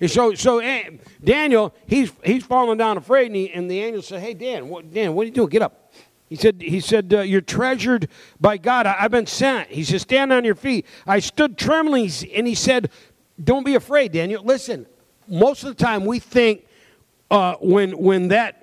so 0.07 0.33
so 0.33 0.59
eh, 0.59 0.89
Daniel, 1.23 1.73
he's 1.85 2.11
he's 2.23 2.43
falling 2.43 2.77
down 2.77 2.97
afraid, 2.97 3.27
and, 3.27 3.35
he, 3.35 3.51
and 3.51 3.69
the 3.69 3.79
angel 3.79 4.01
said, 4.01 4.21
"Hey 4.21 4.33
Dan, 4.33 4.67
what, 4.69 4.91
Dan, 4.91 5.13
what 5.13 5.23
are 5.23 5.25
you 5.25 5.31
doing? 5.31 5.49
Get 5.49 5.61
up." 5.61 5.81
He 6.31 6.37
said, 6.37 6.61
he 6.61 6.79
said 6.79 7.13
uh, 7.13 7.19
You're 7.19 7.41
treasured 7.41 8.07
by 8.39 8.55
God. 8.55 8.85
I, 8.85 8.93
have 8.93 9.11
been 9.11 9.27
sent. 9.27 9.67
He 9.67 9.83
said, 9.83 9.99
Stand 9.99 10.31
on 10.31 10.45
your 10.45 10.55
feet. 10.55 10.85
I 11.05 11.19
stood 11.19 11.57
trembling, 11.57 12.09
and 12.33 12.47
he 12.47 12.55
said, 12.55 12.89
Don't 13.43 13.65
be 13.65 13.75
afraid, 13.75 14.13
Daniel. 14.13 14.41
Listen, 14.41 14.85
most 15.27 15.63
of 15.63 15.75
the 15.75 15.83
time 15.83 16.05
we 16.05 16.19
think 16.19 16.65
uh, 17.29 17.55
when, 17.59 17.97
when 17.97 18.29
that 18.29 18.60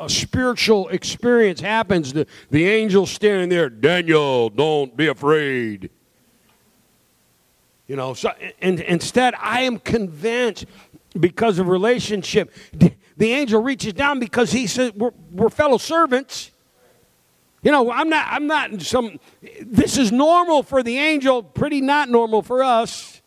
uh, 0.00 0.08
spiritual 0.08 0.88
experience 0.88 1.60
happens, 1.60 2.12
the, 2.12 2.26
the 2.50 2.66
angel 2.66 3.06
standing 3.06 3.50
there, 3.50 3.68
Daniel, 3.68 4.48
don't 4.48 4.96
be 4.96 5.08
afraid. 5.08 5.90
You 7.86 7.96
know, 7.96 8.14
so 8.14 8.30
and 8.60 8.80
instead, 8.80 9.34
I 9.38 9.62
am 9.62 9.78
convinced 9.78 10.64
because 11.18 11.58
of 11.58 11.68
relationship. 11.68 12.52
The 13.16 13.32
angel 13.32 13.62
reaches 13.62 13.92
down 13.92 14.20
because 14.20 14.52
he 14.52 14.66
says 14.66 14.92
we're, 14.94 15.10
we're 15.32 15.50
fellow 15.50 15.76
servants. 15.76 16.52
You 17.62 17.72
know, 17.72 17.90
I'm 17.90 18.08
not, 18.08 18.26
I'm 18.30 18.46
not 18.46 18.80
some, 18.80 19.18
this 19.60 19.98
is 19.98 20.10
normal 20.12 20.62
for 20.62 20.82
the 20.82 20.96
angel, 20.96 21.42
pretty 21.42 21.82
not 21.82 22.08
normal 22.08 22.42
for 22.42 22.62
us, 22.62 23.20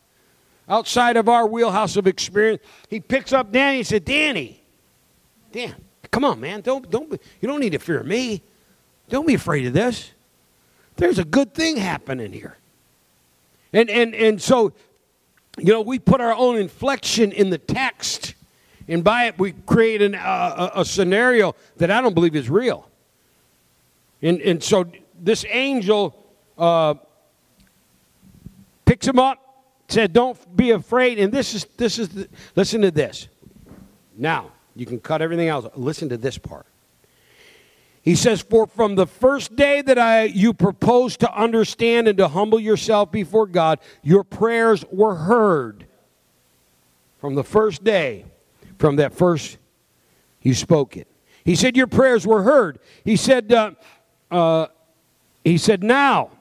outside 0.68 1.18
of 1.18 1.30
our 1.30 1.46
wheelhouse 1.46 1.98
of 1.98 2.08
experience. 2.08 2.64
He 2.90 3.00
picks 3.00 3.34
up 3.34 3.52
Danny 3.52 3.80
and 3.80 3.88
said, 3.88 4.06
Danny, 4.06 4.64
Dan, 5.52 5.76
come 6.14 6.24
on, 6.24 6.40
man, 6.40 6.62
don't, 6.62 6.90
don't, 6.92 7.12
you 7.42 7.48
don't 7.48 7.60
need 7.60 7.72
to 7.72 7.80
fear 7.80 8.04
me. 8.04 8.44
Don't 9.10 9.28
be 9.28 9.34
afraid 9.34 9.66
of 9.66 9.74
this. 9.74 10.12
There's 10.96 11.18
a 11.18 11.26
good 11.26 11.56
thing 11.56 11.76
happening 11.76 12.32
here. 12.32 12.58
And, 13.74 13.90
and, 13.90 14.14
and 14.14 14.40
so, 14.40 14.74
you 15.58 15.74
know, 15.74 15.82
we 15.82 15.98
put 15.98 16.22
our 16.22 16.34
own 16.34 16.58
inflection 16.58 17.32
in 17.32 17.50
the 17.50 17.58
text, 17.58 18.36
and 18.88 19.04
by 19.04 19.26
it 19.26 19.40
we 19.40 19.54
create 19.66 20.04
an, 20.04 20.14
uh, 20.14 20.70
a, 20.76 20.82
a 20.82 20.86
scenario 20.86 21.56
that 21.78 21.90
I 21.90 22.00
don't 22.00 22.14
believe 22.14 22.36
is 22.36 22.48
real. 22.48 22.88
And, 24.22 24.40
and 24.42 24.64
so 24.64 24.86
this 25.20 25.44
angel 25.50 26.16
uh, 26.60 26.94
picks 28.86 29.08
him 29.08 29.18
up, 29.18 29.40
said, 29.88 30.14
Don't 30.14 30.56
be 30.56 30.70
afraid. 30.72 31.18
And 31.18 31.34
this 31.34 31.56
is, 31.56 31.66
this 31.76 31.98
is 31.98 32.10
the, 32.10 32.30
listen 32.56 32.82
to 32.82 32.92
this. 32.92 33.28
Now, 34.16 34.52
you 34.76 34.86
can 34.86 35.00
cut 35.00 35.22
everything 35.22 35.48
else. 35.48 35.66
Listen 35.76 36.10
to 36.10 36.18
this 36.18 36.38
part. 36.38 36.66
He 38.02 38.16
says, 38.16 38.42
For 38.42 38.68
from 38.68 38.96
the 38.96 39.08
first 39.08 39.56
day 39.56 39.82
that 39.82 39.98
I, 39.98 40.24
you 40.24 40.54
proposed 40.54 41.22
to 41.22 41.34
understand 41.34 42.08
and 42.08 42.18
to 42.18 42.28
humble 42.28 42.60
yourself 42.60 43.12
before 43.12 43.48
God, 43.48 43.80
your 44.02 44.24
prayers 44.24 44.84
were 44.92 45.16
heard. 45.16 45.86
From 47.20 47.36
the 47.36 47.44
first 47.44 47.84
day, 47.86 48.26
from 48.78 48.98
that 48.98 49.14
first, 49.14 49.58
you 50.42 50.54
spoke 50.54 50.98
it. 50.98 51.08
He 51.46 51.56
said, 51.56 51.78
Your 51.78 51.88
prayers 51.88 52.28
were 52.28 52.44
heard. 52.44 52.80
He 53.06 53.16
said, 53.16 53.54
uh, 53.54 53.72
uh, 54.30 54.68
he 55.46 55.58
said, 55.58 55.84
Now, 55.84 56.32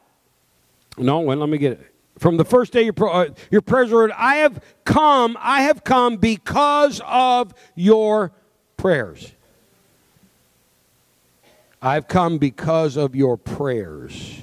no, 0.98 1.20
when 1.20 1.38
let 1.38 1.48
me 1.48 1.58
get 1.58 1.72
it. 1.72 1.91
From 2.22 2.36
the 2.36 2.44
first 2.44 2.72
day 2.72 2.82
your, 2.84 2.94
uh, 3.12 3.30
your 3.50 3.62
prayers 3.62 3.90
were 3.90 4.02
heard, 4.02 4.12
I 4.16 4.36
have 4.36 4.62
come, 4.84 5.36
I 5.40 5.62
have 5.62 5.82
come 5.82 6.18
because 6.18 7.00
of 7.04 7.52
your 7.74 8.30
prayers. 8.76 9.32
I've 11.82 12.06
come 12.06 12.38
because 12.38 12.96
of 12.96 13.16
your 13.16 13.36
prayers. 13.36 14.42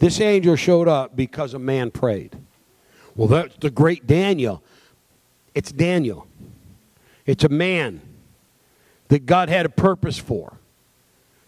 This 0.00 0.20
angel 0.20 0.54
showed 0.54 0.86
up 0.86 1.16
because 1.16 1.54
a 1.54 1.58
man 1.58 1.90
prayed. 1.90 2.36
Well, 3.16 3.28
that's 3.28 3.56
the 3.56 3.70
great 3.70 4.06
Daniel. 4.06 4.62
It's 5.54 5.72
Daniel. 5.72 6.26
It's 7.24 7.42
a 7.42 7.48
man 7.48 8.02
that 9.08 9.24
God 9.24 9.48
had 9.48 9.64
a 9.64 9.70
purpose 9.70 10.18
for 10.18 10.58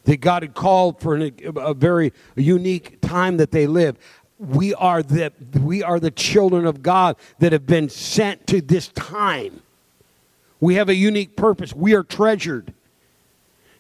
that 0.05 0.19
God 0.19 0.43
had 0.43 0.55
called 0.55 1.01
for 1.01 1.15
an, 1.17 1.35
a 1.57 1.75
very 1.75 2.13
unique 2.37 3.01
time 3.01 3.39
that 3.39 3.51
they 3.51 3.67
live. 3.67 3.99
We 4.38 4.75
are, 4.75 5.03
the, 5.03 5.33
we 5.61 5.83
are 5.83 6.00
the 6.00 6.11
children 6.11 6.67
of 6.67 6.83
God 6.83 7.17
that 7.38 7.53
have 7.53 7.67
been 7.67 7.88
sent 7.88 8.47
to 8.49 8.61
this 8.61 8.88
time. 8.88 9.62
We 10.61 10.75
have 10.75 10.88
a 10.88 10.95
unique 10.95 11.37
purpose. 11.37 11.75
We 11.75 11.95
are 11.95 12.03
treasured. 12.03 12.73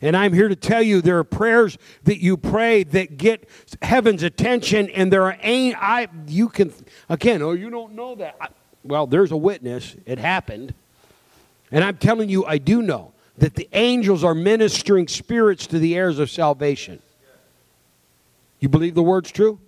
And 0.00 0.16
I'm 0.16 0.34
here 0.34 0.48
to 0.48 0.56
tell 0.56 0.82
you 0.82 1.00
there 1.00 1.18
are 1.18 1.24
prayers 1.24 1.78
that 2.02 2.18
you 2.18 2.36
pray 2.36 2.84
that 2.84 3.16
get 3.16 3.48
heaven's 3.80 4.22
attention, 4.22 4.90
and 4.90 5.10
there 5.10 5.22
are 5.22 5.38
ain't 5.40 5.76
I 5.80 6.08
you 6.26 6.50
can 6.50 6.74
again. 7.08 7.40
Oh, 7.40 7.52
you 7.52 7.70
don't 7.70 7.94
know 7.94 8.14
that. 8.16 8.36
I, 8.38 8.48
well, 8.82 9.06
there's 9.06 9.32
a 9.32 9.36
witness. 9.36 9.96
It 10.04 10.18
happened, 10.18 10.74
and 11.72 11.82
I'm 11.82 11.96
telling 11.96 12.28
you, 12.28 12.44
I 12.44 12.58
do 12.58 12.82
know 12.82 13.12
that 13.38 13.54
the 13.54 13.66
angels 13.72 14.22
are 14.22 14.34
ministering 14.34 15.08
spirits 15.08 15.66
to 15.68 15.78
the 15.78 15.96
heirs 15.96 16.18
of 16.18 16.30
salvation. 16.30 17.00
You 18.60 18.68
believe 18.68 18.94
the 18.94 19.02
word's 19.02 19.30
true? 19.30 19.58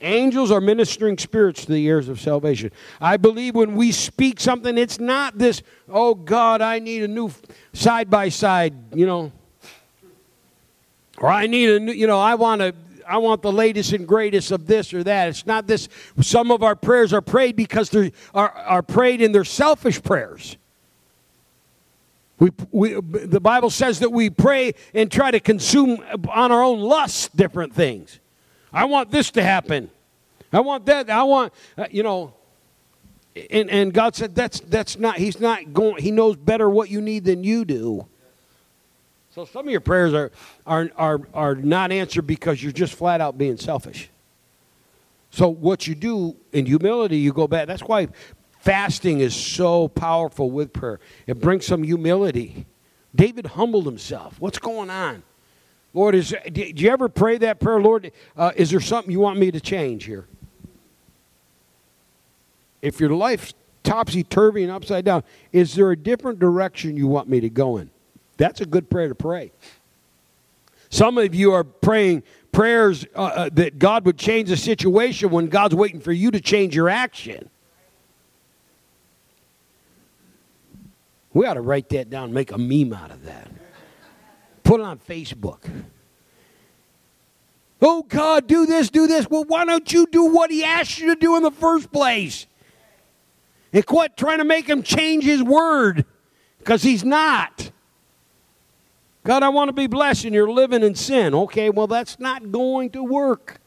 Angels 0.00 0.50
are 0.50 0.60
ministering 0.60 1.16
spirits 1.16 1.64
to 1.64 1.72
the 1.72 1.88
heirs 1.88 2.08
of 2.08 2.20
salvation. 2.20 2.70
I 3.00 3.16
believe 3.16 3.54
when 3.54 3.74
we 3.74 3.90
speak 3.90 4.38
something, 4.38 4.76
it's 4.76 5.00
not 5.00 5.38
this, 5.38 5.62
oh 5.88 6.14
God, 6.14 6.60
I 6.60 6.78
need 6.78 7.02
a 7.04 7.08
new 7.08 7.30
side 7.72 8.10
by 8.10 8.28
side, 8.28 8.74
you 8.94 9.06
know, 9.06 9.32
or 11.18 11.30
I 11.30 11.46
need 11.46 11.70
a 11.70 11.80
new, 11.80 11.92
you 11.92 12.06
know, 12.06 12.20
I 12.20 12.34
want 12.34 12.60
to. 12.60 12.74
I 13.06 13.18
want 13.18 13.42
the 13.42 13.52
latest 13.52 13.92
and 13.92 14.08
greatest 14.08 14.50
of 14.50 14.66
this 14.66 14.94
or 14.94 15.04
that. 15.04 15.28
It's 15.28 15.44
not 15.44 15.66
this. 15.66 15.90
Some 16.22 16.50
of 16.50 16.62
our 16.62 16.74
prayers 16.74 17.12
are 17.12 17.20
prayed 17.20 17.54
because 17.54 17.90
they 17.90 18.12
are, 18.32 18.50
are 18.50 18.82
prayed 18.82 19.20
in 19.20 19.32
their 19.32 19.44
selfish 19.44 20.02
prayers. 20.02 20.56
We, 22.38 22.50
we, 22.72 22.94
the 22.94 23.40
Bible 23.40 23.68
says 23.68 23.98
that 23.98 24.10
we 24.10 24.30
pray 24.30 24.72
and 24.94 25.12
try 25.12 25.30
to 25.30 25.38
consume 25.38 26.02
on 26.30 26.50
our 26.50 26.62
own 26.62 26.80
lust 26.80 27.36
different 27.36 27.74
things. 27.74 28.20
I 28.74 28.84
want 28.84 29.10
this 29.10 29.30
to 29.32 29.42
happen. 29.42 29.90
I 30.52 30.60
want 30.60 30.86
that. 30.86 31.08
I 31.08 31.22
want, 31.22 31.52
uh, 31.78 31.86
you 31.90 32.02
know. 32.02 32.34
And, 33.50 33.68
and 33.68 33.92
God 33.92 34.14
said 34.14 34.34
that's 34.34 34.60
that's 34.60 34.98
not. 34.98 35.16
He's 35.16 35.40
not 35.40 35.72
going. 35.72 36.02
He 36.02 36.10
knows 36.10 36.36
better 36.36 36.68
what 36.70 36.88
you 36.88 37.00
need 37.00 37.24
than 37.24 37.42
you 37.42 37.64
do. 37.64 38.06
So 39.34 39.44
some 39.44 39.66
of 39.66 39.72
your 39.72 39.80
prayers 39.80 40.14
are 40.14 40.30
are 40.66 40.90
are 40.96 41.20
are 41.32 41.54
not 41.56 41.90
answered 41.90 42.26
because 42.26 42.62
you're 42.62 42.72
just 42.72 42.94
flat 42.94 43.20
out 43.20 43.36
being 43.36 43.56
selfish. 43.56 44.08
So 45.30 45.48
what 45.48 45.88
you 45.88 45.96
do 45.96 46.36
in 46.52 46.66
humility, 46.66 47.16
you 47.16 47.32
go 47.32 47.48
back. 47.48 47.66
That's 47.66 47.82
why 47.82 48.08
Fasting 48.64 49.20
is 49.20 49.36
so 49.36 49.88
powerful 49.88 50.50
with 50.50 50.72
prayer. 50.72 50.98
It 51.26 51.38
brings 51.38 51.66
some 51.66 51.82
humility. 51.82 52.64
David 53.14 53.44
humbled 53.44 53.84
himself. 53.84 54.40
What's 54.40 54.58
going 54.58 54.88
on? 54.88 55.22
Lord, 55.94 56.16
is, 56.16 56.34
did 56.52 56.80
you 56.80 56.90
ever 56.90 57.08
pray 57.08 57.38
that 57.38 57.60
prayer? 57.60 57.80
Lord, 57.80 58.10
uh, 58.36 58.50
is 58.56 58.70
there 58.70 58.80
something 58.80 59.12
you 59.12 59.20
want 59.20 59.38
me 59.38 59.52
to 59.52 59.60
change 59.60 60.04
here? 60.04 60.26
If 62.82 62.98
your 63.00 63.10
life's 63.10 63.54
topsy 63.84 64.24
turvy 64.24 64.64
and 64.64 64.72
upside 64.72 65.04
down, 65.04 65.22
is 65.52 65.74
there 65.74 65.92
a 65.92 65.96
different 65.96 66.40
direction 66.40 66.96
you 66.96 67.06
want 67.06 67.28
me 67.28 67.40
to 67.40 67.48
go 67.48 67.76
in? 67.76 67.90
That's 68.36 68.60
a 68.60 68.66
good 68.66 68.90
prayer 68.90 69.08
to 69.08 69.14
pray. 69.14 69.52
Some 70.90 71.16
of 71.16 71.32
you 71.32 71.52
are 71.52 71.64
praying 71.64 72.24
prayers 72.50 73.06
uh, 73.14 73.22
uh, 73.22 73.50
that 73.52 73.78
God 73.78 74.04
would 74.04 74.18
change 74.18 74.48
the 74.48 74.56
situation 74.56 75.30
when 75.30 75.46
God's 75.46 75.76
waiting 75.76 76.00
for 76.00 76.12
you 76.12 76.32
to 76.32 76.40
change 76.40 76.74
your 76.74 76.88
action. 76.88 77.48
We 81.32 81.46
ought 81.46 81.54
to 81.54 81.60
write 81.60 81.88
that 81.90 82.10
down, 82.10 82.32
make 82.32 82.50
a 82.52 82.58
meme 82.58 82.92
out 82.92 83.10
of 83.10 83.24
that. 83.24 83.48
Put 84.74 84.80
it 84.80 84.86
on 84.86 84.98
Facebook. 84.98 85.60
Oh, 87.80 88.02
God, 88.02 88.48
do 88.48 88.66
this, 88.66 88.90
do 88.90 89.06
this. 89.06 89.30
Well, 89.30 89.44
why 89.44 89.64
don't 89.64 89.92
you 89.92 90.04
do 90.10 90.24
what 90.24 90.50
He 90.50 90.64
asked 90.64 90.98
you 90.98 91.14
to 91.14 91.14
do 91.14 91.36
in 91.36 91.44
the 91.44 91.52
first 91.52 91.92
place? 91.92 92.48
And 93.72 93.86
quit 93.86 94.16
trying 94.16 94.38
to 94.38 94.44
make 94.44 94.68
Him 94.68 94.82
change 94.82 95.22
His 95.22 95.44
word 95.44 96.04
because 96.58 96.82
He's 96.82 97.04
not. 97.04 97.70
God, 99.22 99.44
I 99.44 99.48
want 99.50 99.68
to 99.68 99.72
be 99.72 99.86
blessed, 99.86 100.24
and 100.24 100.34
you're 100.34 100.50
living 100.50 100.82
in 100.82 100.96
sin. 100.96 101.36
Okay, 101.36 101.70
well, 101.70 101.86
that's 101.86 102.18
not 102.18 102.50
going 102.50 102.90
to 102.90 103.04
work. 103.04 103.60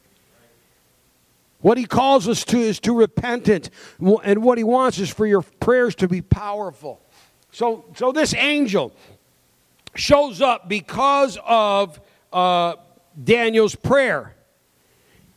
What 1.62 1.78
he 1.78 1.86
calls 1.86 2.28
us 2.28 2.44
to 2.44 2.58
is 2.58 2.82
to 2.82 2.94
repentance. 2.94 3.70
And 4.26 4.44
what 4.44 4.58
he 4.58 4.66
wants 4.66 5.00
is 5.00 5.10
for 5.10 5.26
your 5.26 5.42
prayers 5.42 5.96
to 5.96 6.10
be 6.10 6.22
powerful. 6.22 7.02
So, 7.54 7.86
so 7.96 8.12
this 8.12 8.34
angel 8.34 8.92
shows 9.98 10.42
up 10.42 10.70
because 10.70 11.38
of 11.46 12.00
uh, 12.32 12.76
Daniel's 13.22 13.76
prayer. 13.76 14.36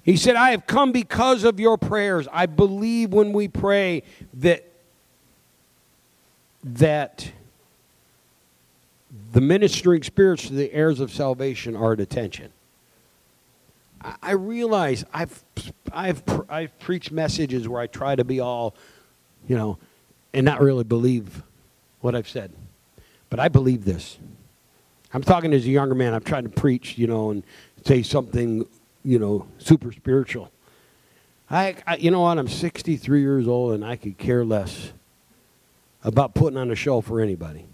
He 0.02 0.16
said, 0.16 0.36
I 0.36 0.50
have 0.50 0.66
come 0.66 0.92
because 0.92 1.44
of 1.44 1.60
your 1.60 1.78
prayers. 1.78 2.26
I 2.32 2.46
believe 2.46 3.12
when 3.12 3.32
we 3.32 3.48
pray 3.48 4.02
that 4.34 4.66
that 6.62 7.32
the 9.32 9.40
ministering 9.40 10.02
spirits 10.02 10.48
to 10.48 10.52
the 10.52 10.72
heirs 10.72 11.00
of 11.00 11.10
salvation 11.10 11.74
are 11.74 11.92
at 11.94 12.00
attention. 12.00 12.52
I, 14.02 14.14
I 14.22 14.30
realize 14.32 15.04
I've 15.12 15.42
I've 15.92 16.22
I've 16.48 16.78
preached 16.78 17.12
messages 17.12 17.68
where 17.68 17.80
I 17.80 17.86
try 17.86 18.14
to 18.14 18.24
be 18.24 18.40
all, 18.40 18.74
you 19.48 19.56
know, 19.56 19.78
and 20.34 20.44
not 20.44 20.60
really 20.60 20.84
believe 20.84 21.42
what 22.00 22.14
I've 22.14 22.28
said. 22.28 22.52
But 23.30 23.40
I 23.40 23.48
believe 23.48 23.84
this. 23.84 24.18
I'm 25.12 25.22
talking 25.22 25.52
as 25.52 25.64
a 25.64 25.70
younger 25.70 25.94
man. 25.94 26.14
I'm 26.14 26.22
trying 26.22 26.44
to 26.44 26.50
preach, 26.50 26.96
you 26.96 27.06
know, 27.06 27.30
and 27.30 27.42
say 27.84 28.02
something, 28.02 28.66
you 29.04 29.18
know, 29.18 29.46
super 29.58 29.92
spiritual. 29.92 30.52
I, 31.50 31.76
I, 31.86 31.96
you 31.96 32.10
know 32.10 32.20
what? 32.20 32.38
I'm 32.38 32.46
63 32.46 33.20
years 33.20 33.48
old, 33.48 33.74
and 33.74 33.84
I 33.84 33.96
could 33.96 34.18
care 34.18 34.44
less 34.44 34.92
about 36.04 36.34
putting 36.34 36.56
on 36.56 36.70
a 36.70 36.76
show 36.76 37.00
for 37.00 37.20
anybody. 37.20 37.66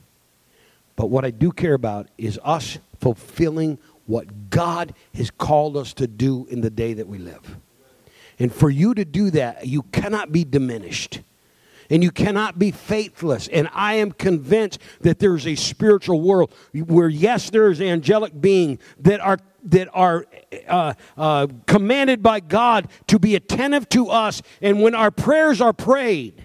But 0.96 1.10
what 1.10 1.24
I 1.26 1.30
do 1.30 1.52
care 1.52 1.74
about 1.74 2.08
is 2.16 2.40
us 2.42 2.78
fulfilling 2.98 3.78
what 4.06 4.50
God 4.50 4.94
has 5.14 5.30
called 5.30 5.76
us 5.76 5.92
to 5.94 6.06
do 6.06 6.46
in 6.46 6.62
the 6.62 6.70
day 6.70 6.94
that 6.94 7.06
we 7.06 7.18
live. 7.18 7.58
And 8.38 8.52
for 8.52 8.70
you 8.70 8.94
to 8.94 9.04
do 9.04 9.30
that, 9.30 9.66
you 9.66 9.82
cannot 9.82 10.32
be 10.32 10.44
diminished. 10.44 11.20
And 11.90 12.02
you 12.02 12.10
cannot 12.10 12.58
be 12.58 12.70
faithless. 12.70 13.48
And 13.48 13.68
I 13.72 13.94
am 13.94 14.12
convinced 14.12 14.80
that 15.00 15.18
there's 15.18 15.46
a 15.46 15.54
spiritual 15.54 16.20
world 16.20 16.52
where, 16.72 17.08
yes, 17.08 17.50
there's 17.50 17.80
angelic 17.80 18.40
beings 18.40 18.80
that 19.00 19.20
are 19.20 19.38
that 19.64 19.88
are 19.92 20.24
uh, 20.68 20.94
uh, 21.16 21.46
commanded 21.66 22.22
by 22.22 22.38
God 22.38 22.88
to 23.08 23.18
be 23.18 23.34
attentive 23.34 23.88
to 23.88 24.08
us. 24.08 24.40
And 24.62 24.80
when 24.80 24.94
our 24.94 25.10
prayers 25.10 25.60
are 25.60 25.72
prayed, 25.72 26.44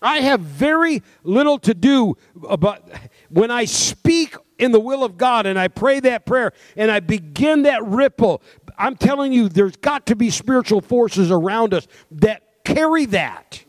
I 0.00 0.20
have 0.20 0.40
very 0.40 1.02
little 1.24 1.58
to 1.60 1.74
do 1.74 2.16
about 2.48 2.88
when 3.30 3.50
I 3.50 3.64
speak 3.64 4.36
in 4.58 4.72
the 4.72 4.80
will 4.80 5.04
of 5.04 5.16
God 5.16 5.46
and 5.46 5.58
I 5.58 5.68
pray 5.68 6.00
that 6.00 6.26
prayer 6.26 6.52
and 6.76 6.90
I 6.90 7.00
begin 7.00 7.62
that 7.62 7.84
ripple. 7.84 8.42
I'm 8.76 8.96
telling 8.96 9.32
you, 9.32 9.48
there's 9.48 9.76
got 9.76 10.06
to 10.06 10.16
be 10.16 10.30
spiritual 10.30 10.80
forces 10.80 11.30
around 11.30 11.74
us 11.74 11.86
that 12.12 12.64
carry 12.64 13.06
that. 13.06 13.64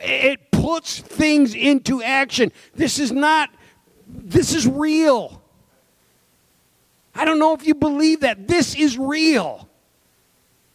It 0.00 0.50
puts 0.50 0.98
things 0.98 1.54
into 1.54 2.02
action. 2.02 2.50
This 2.74 2.98
is 2.98 3.12
not, 3.12 3.50
this 4.08 4.54
is 4.54 4.66
real. 4.66 5.42
I 7.14 7.24
don't 7.24 7.38
know 7.38 7.54
if 7.54 7.66
you 7.66 7.74
believe 7.74 8.20
that. 8.20 8.48
This 8.48 8.74
is 8.74 8.98
real. 8.98 9.68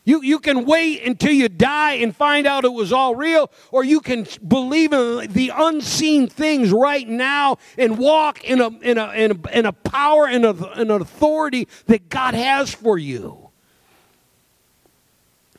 You, 0.03 0.23
you 0.23 0.39
can 0.39 0.65
wait 0.65 1.05
until 1.05 1.31
you 1.31 1.47
die 1.47 1.93
and 1.93 2.15
find 2.15 2.47
out 2.47 2.65
it 2.65 2.73
was 2.73 2.91
all 2.91 3.15
real, 3.15 3.51
or 3.71 3.83
you 3.83 3.99
can 3.99 4.25
believe 4.47 4.93
in 4.93 5.31
the 5.31 5.51
unseen 5.55 6.27
things 6.27 6.71
right 6.71 7.07
now 7.07 7.57
and 7.77 7.99
walk 7.99 8.43
in 8.43 8.61
a, 8.61 8.69
in 8.79 8.97
a, 8.97 9.11
in 9.11 9.31
a, 9.31 9.49
in 9.51 9.65
a 9.67 9.73
power 9.73 10.27
and 10.27 10.43
an 10.43 10.89
authority 10.89 11.67
that 11.85 12.09
God 12.09 12.33
has 12.33 12.73
for 12.73 12.97
you. 12.97 13.50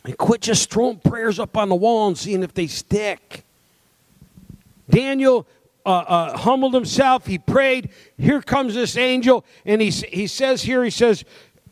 And 0.04 0.18
quit 0.18 0.40
just 0.40 0.70
throwing 0.70 0.98
prayers 0.98 1.38
up 1.38 1.56
on 1.56 1.68
the 1.68 1.74
wall 1.74 2.08
and 2.08 2.18
seeing 2.18 2.42
if 2.42 2.54
they 2.54 2.66
stick. 2.66 3.44
Daniel 4.90 5.46
uh, 5.86 5.90
uh, 5.90 6.36
humbled 6.36 6.74
himself. 6.74 7.26
He 7.26 7.38
prayed. 7.38 7.90
Here 8.18 8.42
comes 8.42 8.74
this 8.74 8.96
angel, 8.96 9.44
and 9.64 9.80
he, 9.80 9.90
he 9.90 10.26
says 10.26 10.62
here, 10.62 10.82
he 10.84 10.90
says, 10.90 11.24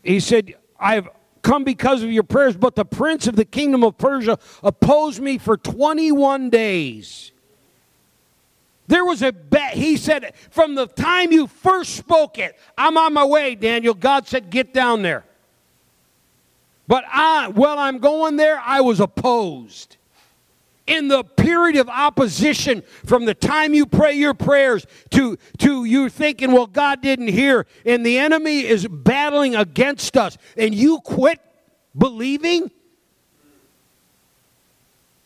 he 0.03 0.21
said, 0.21 0.55
I've 0.79 1.09
come 1.43 1.65
because 1.65 2.03
of 2.03 2.11
your 2.11 2.23
prayers, 2.23 2.57
but 2.57 2.75
the 2.75 2.85
prince 2.85 3.27
of 3.27 3.37
the 3.37 3.45
kingdom 3.45 3.83
of 3.85 3.99
Persia 3.99 4.39
opposed 4.63 5.21
me 5.21 5.39
for 5.39 5.57
21 5.57 6.51
days. 6.51 7.33
There 8.87 9.05
was 9.05 9.23
a 9.23 9.33
bet. 9.33 9.75
He 9.75 9.97
said, 9.97 10.35
from 10.51 10.75
the 10.75 10.87
time 10.87 11.31
you 11.31 11.47
first 11.47 11.95
spoke 11.95 12.39
it, 12.39 12.59
I'm 12.77 12.97
on 12.97 13.15
my 13.15 13.25
way, 13.25 13.55
Daniel. 13.55 13.95
God 13.95 14.27
said, 14.27 14.51
get 14.51 14.75
down 14.75 15.03
there. 15.03 15.25
But 16.91 17.05
I, 17.09 17.47
while 17.55 17.79
I'm 17.79 17.99
going 17.99 18.35
there, 18.35 18.59
I 18.59 18.81
was 18.81 18.99
opposed. 18.99 19.97
In 20.89 21.07
the 21.07 21.23
period 21.23 21.77
of 21.77 21.89
opposition, 21.89 22.83
from 23.07 23.27
the 23.27 23.35
time 23.35 23.75
you 23.75 23.87
pray 23.87 24.15
your 24.15 24.35
prayers 24.35 24.89
to, 25.11 25.39
to 25.59 25.85
you 25.85 26.09
thinking, 26.09 26.51
well, 26.51 26.67
God 26.67 27.01
didn't 27.01 27.29
hear, 27.29 27.69
and 27.87 28.05
the 28.05 28.19
enemy 28.19 28.67
is 28.67 28.89
battling 28.89 29.55
against 29.55 30.17
us, 30.17 30.37
and 30.57 30.75
you 30.75 30.99
quit 30.99 31.39
believing? 31.97 32.73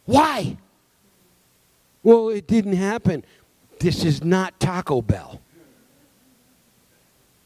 Why? 0.04 0.59
Well, 2.02 2.28
it 2.28 2.47
didn't 2.47 2.76
happen. 2.76 3.25
This 3.78 4.04
is 4.04 4.23
not 4.23 4.60
Taco 4.60 5.00
Bell. 5.00 5.41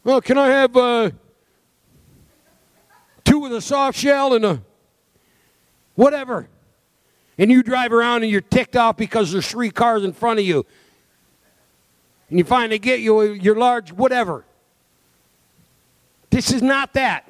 Well, 0.03 0.19
can 0.19 0.37
I 0.37 0.49
have 0.49 0.75
uh, 0.75 1.11
two 3.29 3.39
with 3.39 3.53
a 3.53 3.61
soft 3.61 3.97
shell 3.97 4.33
and 4.33 4.43
a 4.43 4.61
whatever. 5.95 6.47
And 7.37 7.51
you 7.51 7.63
drive 7.63 7.93
around 7.93 8.23
and 8.23 8.31
you're 8.31 8.41
ticked 8.41 8.75
off 8.75 8.97
because 8.97 9.31
there's 9.31 9.47
three 9.47 9.69
cars 9.69 10.03
in 10.03 10.13
front 10.13 10.39
of 10.39 10.45
you. 10.45 10.65
And 12.29 12.37
you 12.37 12.43
finally 12.43 12.79
get 12.79 12.99
you 12.99 13.21
your 13.31 13.55
large 13.55 13.91
whatever. 13.91 14.45
This 16.29 16.51
is 16.51 16.61
not 16.61 16.93
that. 16.93 17.25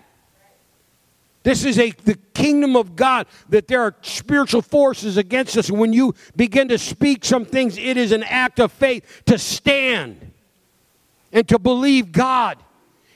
This 1.43 1.63
is 1.63 1.79
a 1.79 1.91
the 1.91 2.15
kingdom 2.33 2.75
of 2.75 2.95
God 2.95 3.27
that 3.49 3.67
there 3.67 3.81
are 3.81 3.95
spiritual 4.01 4.61
forces 4.61 5.17
against 5.17 5.57
us. 5.57 5.71
When 5.71 5.93
you 5.93 6.15
begin 6.35 6.67
to 6.69 6.77
speak 6.77 7.23
some 7.23 7.45
things, 7.45 7.77
it 7.77 7.97
is 7.97 8.11
an 8.11 8.23
act 8.23 8.59
of 8.59 8.71
faith 8.71 9.21
to 9.25 9.37
stand 9.37 10.31
and 11.31 11.47
to 11.47 11.59
believe 11.59 12.11
God 12.11 12.57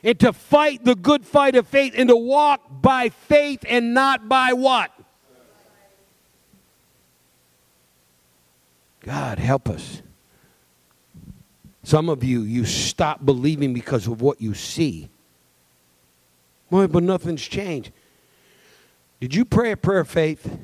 and 0.04 0.20
to 0.20 0.34
fight 0.34 0.84
the 0.84 0.96
good 0.96 1.26
fight 1.26 1.56
of 1.56 1.68
faith 1.68 1.94
and 1.96 2.10
to 2.10 2.16
walk 2.16 2.62
by 2.82 3.10
faith 3.10 3.64
and 3.68 3.94
not 3.94 4.28
by 4.28 4.54
what? 4.54 4.92
God, 9.02 9.40
help 9.40 9.70
us. 9.70 10.02
Some 11.84 12.10
of 12.10 12.24
you, 12.24 12.42
you 12.42 12.66
stop 12.66 13.26
believing 13.26 13.74
because 13.74 14.08
of 14.08 14.22
what 14.22 14.42
you 14.42 14.54
see. 14.54 15.10
Boy, 16.70 16.88
but 16.88 17.04
nothing's 17.04 17.42
changed. 17.42 17.92
Did 19.20 19.36
you 19.36 19.46
pray 19.46 19.72
a 19.72 19.78
prayer 19.78 20.00
of 20.00 20.10
faith? 20.10 20.58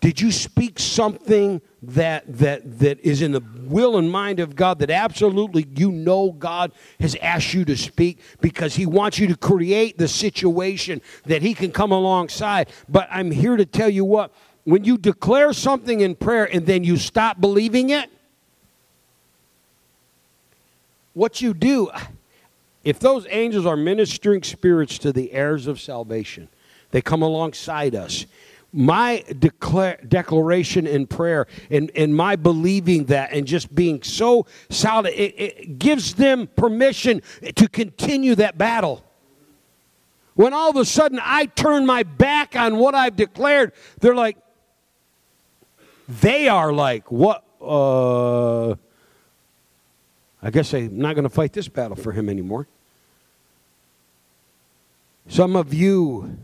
Did 0.00 0.18
you 0.18 0.32
speak 0.32 0.78
something 0.78 1.60
that, 1.82 2.24
that, 2.38 2.78
that 2.78 3.00
is 3.00 3.20
in 3.20 3.32
the 3.32 3.42
will 3.64 3.98
and 3.98 4.10
mind 4.10 4.40
of 4.40 4.56
God 4.56 4.78
that 4.78 4.90
absolutely 4.90 5.66
you 5.76 5.92
know 5.92 6.32
God 6.32 6.72
has 7.00 7.14
asked 7.16 7.52
you 7.52 7.66
to 7.66 7.76
speak 7.76 8.18
because 8.40 8.74
He 8.74 8.86
wants 8.86 9.18
you 9.18 9.26
to 9.28 9.36
create 9.36 9.98
the 9.98 10.08
situation 10.08 11.02
that 11.26 11.42
He 11.42 11.52
can 11.52 11.70
come 11.70 11.92
alongside? 11.92 12.70
But 12.88 13.08
I'm 13.10 13.30
here 13.30 13.56
to 13.56 13.66
tell 13.66 13.90
you 13.90 14.06
what 14.06 14.32
when 14.64 14.84
you 14.84 14.96
declare 14.96 15.52
something 15.52 16.00
in 16.00 16.14
prayer 16.14 16.48
and 16.50 16.64
then 16.64 16.82
you 16.82 16.96
stop 16.96 17.40
believing 17.40 17.90
it, 17.90 18.10
what 21.12 21.42
you 21.42 21.52
do, 21.52 21.90
if 22.84 22.98
those 22.98 23.26
angels 23.28 23.66
are 23.66 23.76
ministering 23.76 24.42
spirits 24.42 24.96
to 24.98 25.12
the 25.12 25.32
heirs 25.32 25.66
of 25.66 25.80
salvation, 25.80 26.48
they 26.90 27.02
come 27.02 27.22
alongside 27.22 27.94
us. 27.94 28.26
My 28.72 29.24
declare, 29.38 29.98
declaration 30.06 30.86
in 30.86 31.08
prayer 31.08 31.48
and, 31.70 31.90
and 31.96 32.14
my 32.14 32.36
believing 32.36 33.06
that 33.06 33.32
and 33.32 33.46
just 33.46 33.74
being 33.74 34.02
so 34.02 34.46
solid, 34.68 35.12
it, 35.14 35.34
it 35.36 35.78
gives 35.78 36.14
them 36.14 36.46
permission 36.46 37.22
to 37.56 37.68
continue 37.68 38.36
that 38.36 38.56
battle. 38.56 39.04
When 40.34 40.54
all 40.54 40.70
of 40.70 40.76
a 40.76 40.84
sudden 40.84 41.18
I 41.22 41.46
turn 41.46 41.84
my 41.84 42.04
back 42.04 42.54
on 42.54 42.76
what 42.76 42.94
I've 42.94 43.16
declared, 43.16 43.72
they're 44.00 44.14
like, 44.14 44.38
they 46.08 46.48
are 46.48 46.72
like, 46.72 47.10
what? 47.10 47.44
Uh, 47.60 48.70
I 50.42 50.50
guess 50.50 50.72
I'm 50.72 50.98
not 50.98 51.14
going 51.14 51.24
to 51.24 51.28
fight 51.28 51.52
this 51.52 51.68
battle 51.68 51.96
for 51.96 52.12
him 52.12 52.28
anymore. 52.28 52.66
Some 55.28 55.56
of 55.56 55.74
you 55.74 56.38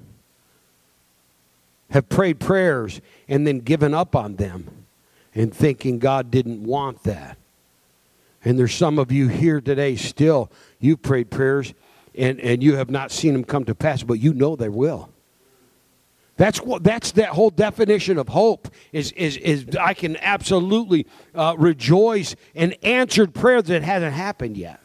have 1.90 2.08
prayed 2.08 2.40
prayers 2.40 3.00
and 3.28 3.46
then 3.46 3.60
given 3.60 3.94
up 3.94 4.16
on 4.16 4.36
them 4.36 4.86
and 5.34 5.54
thinking 5.54 5.98
God 5.98 6.30
didn't 6.30 6.62
want 6.62 7.02
that. 7.04 7.36
And 8.44 8.58
there's 8.58 8.74
some 8.74 8.98
of 8.98 9.10
you 9.10 9.28
here 9.28 9.60
today 9.60 9.96
still, 9.96 10.50
you've 10.78 11.02
prayed 11.02 11.30
prayers 11.30 11.74
and, 12.14 12.40
and 12.40 12.62
you 12.62 12.76
have 12.76 12.90
not 12.90 13.10
seen 13.10 13.32
them 13.32 13.44
come 13.44 13.64
to 13.64 13.74
pass, 13.74 14.02
but 14.02 14.14
you 14.14 14.32
know 14.32 14.56
they 14.56 14.68
will. 14.68 15.10
That's 16.36 16.60
what 16.60 16.82
that's 16.84 17.12
that 17.12 17.30
whole 17.30 17.48
definition 17.48 18.18
of 18.18 18.28
hope 18.28 18.68
is 18.92 19.10
is 19.12 19.38
is 19.38 19.66
I 19.80 19.94
can 19.94 20.18
absolutely 20.18 21.06
uh, 21.34 21.54
rejoice 21.58 22.36
in 22.54 22.74
answered 22.82 23.32
prayer 23.32 23.62
that 23.62 23.82
hasn't 23.82 24.12
happened 24.12 24.58
yet. 24.58 24.80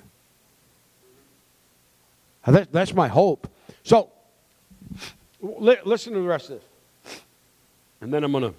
That, 2.47 2.71
that's 2.71 2.93
my 2.93 3.09
hope. 3.09 3.49
So 3.83 4.11
li- 5.41 5.77
listen 5.83 6.13
to 6.13 6.19
the 6.19 6.27
rest 6.27 6.49
of 6.49 6.59
this, 6.59 6.69
and 8.01 8.11
then 8.11 8.23
I'm 8.23 8.31
gonna. 8.31 8.53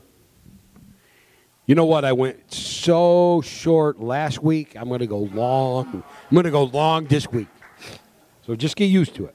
You 1.66 1.74
know 1.74 1.84
what? 1.84 2.04
I 2.04 2.12
went 2.12 2.52
so 2.52 3.40
short 3.42 4.00
last 4.00 4.42
week. 4.42 4.74
I'm 4.76 4.88
gonna 4.88 5.06
go 5.06 5.18
long. 5.18 6.02
I'm 6.30 6.34
gonna 6.34 6.50
go 6.50 6.64
long 6.64 7.06
this 7.06 7.30
week. 7.30 7.48
So 8.46 8.56
just 8.56 8.76
get 8.76 8.86
used 8.86 9.14
to 9.16 9.26
it. 9.26 9.34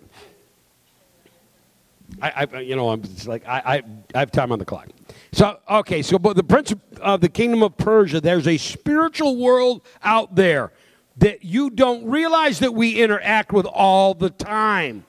I, 2.21 2.47
I, 2.51 2.59
you 2.61 2.75
know, 2.75 2.89
I'm 2.89 3.03
like, 3.25 3.47
I, 3.47 3.61
I, 3.65 3.83
I 4.15 4.19
have 4.19 4.31
time 4.31 4.51
on 4.51 4.59
the 4.59 4.65
clock. 4.65 4.87
So, 5.33 5.59
okay, 5.69 6.01
so 6.01 6.17
but 6.17 6.35
the 6.35 6.43
prince 6.43 6.73
of 6.99 7.21
the 7.21 7.29
kingdom 7.29 7.61
of 7.61 7.77
Persia, 7.77 8.21
there's 8.21 8.47
a 8.47 8.57
spiritual 8.57 9.37
world 9.37 9.81
out 10.01 10.35
there 10.35 10.71
that 11.17 11.43
you 11.43 11.69
don't 11.69 12.05
realize 12.05 12.59
that 12.59 12.73
we 12.73 13.01
interact 13.01 13.51
with 13.51 13.65
all 13.65 14.13
the 14.13 14.29
time. 14.29 15.05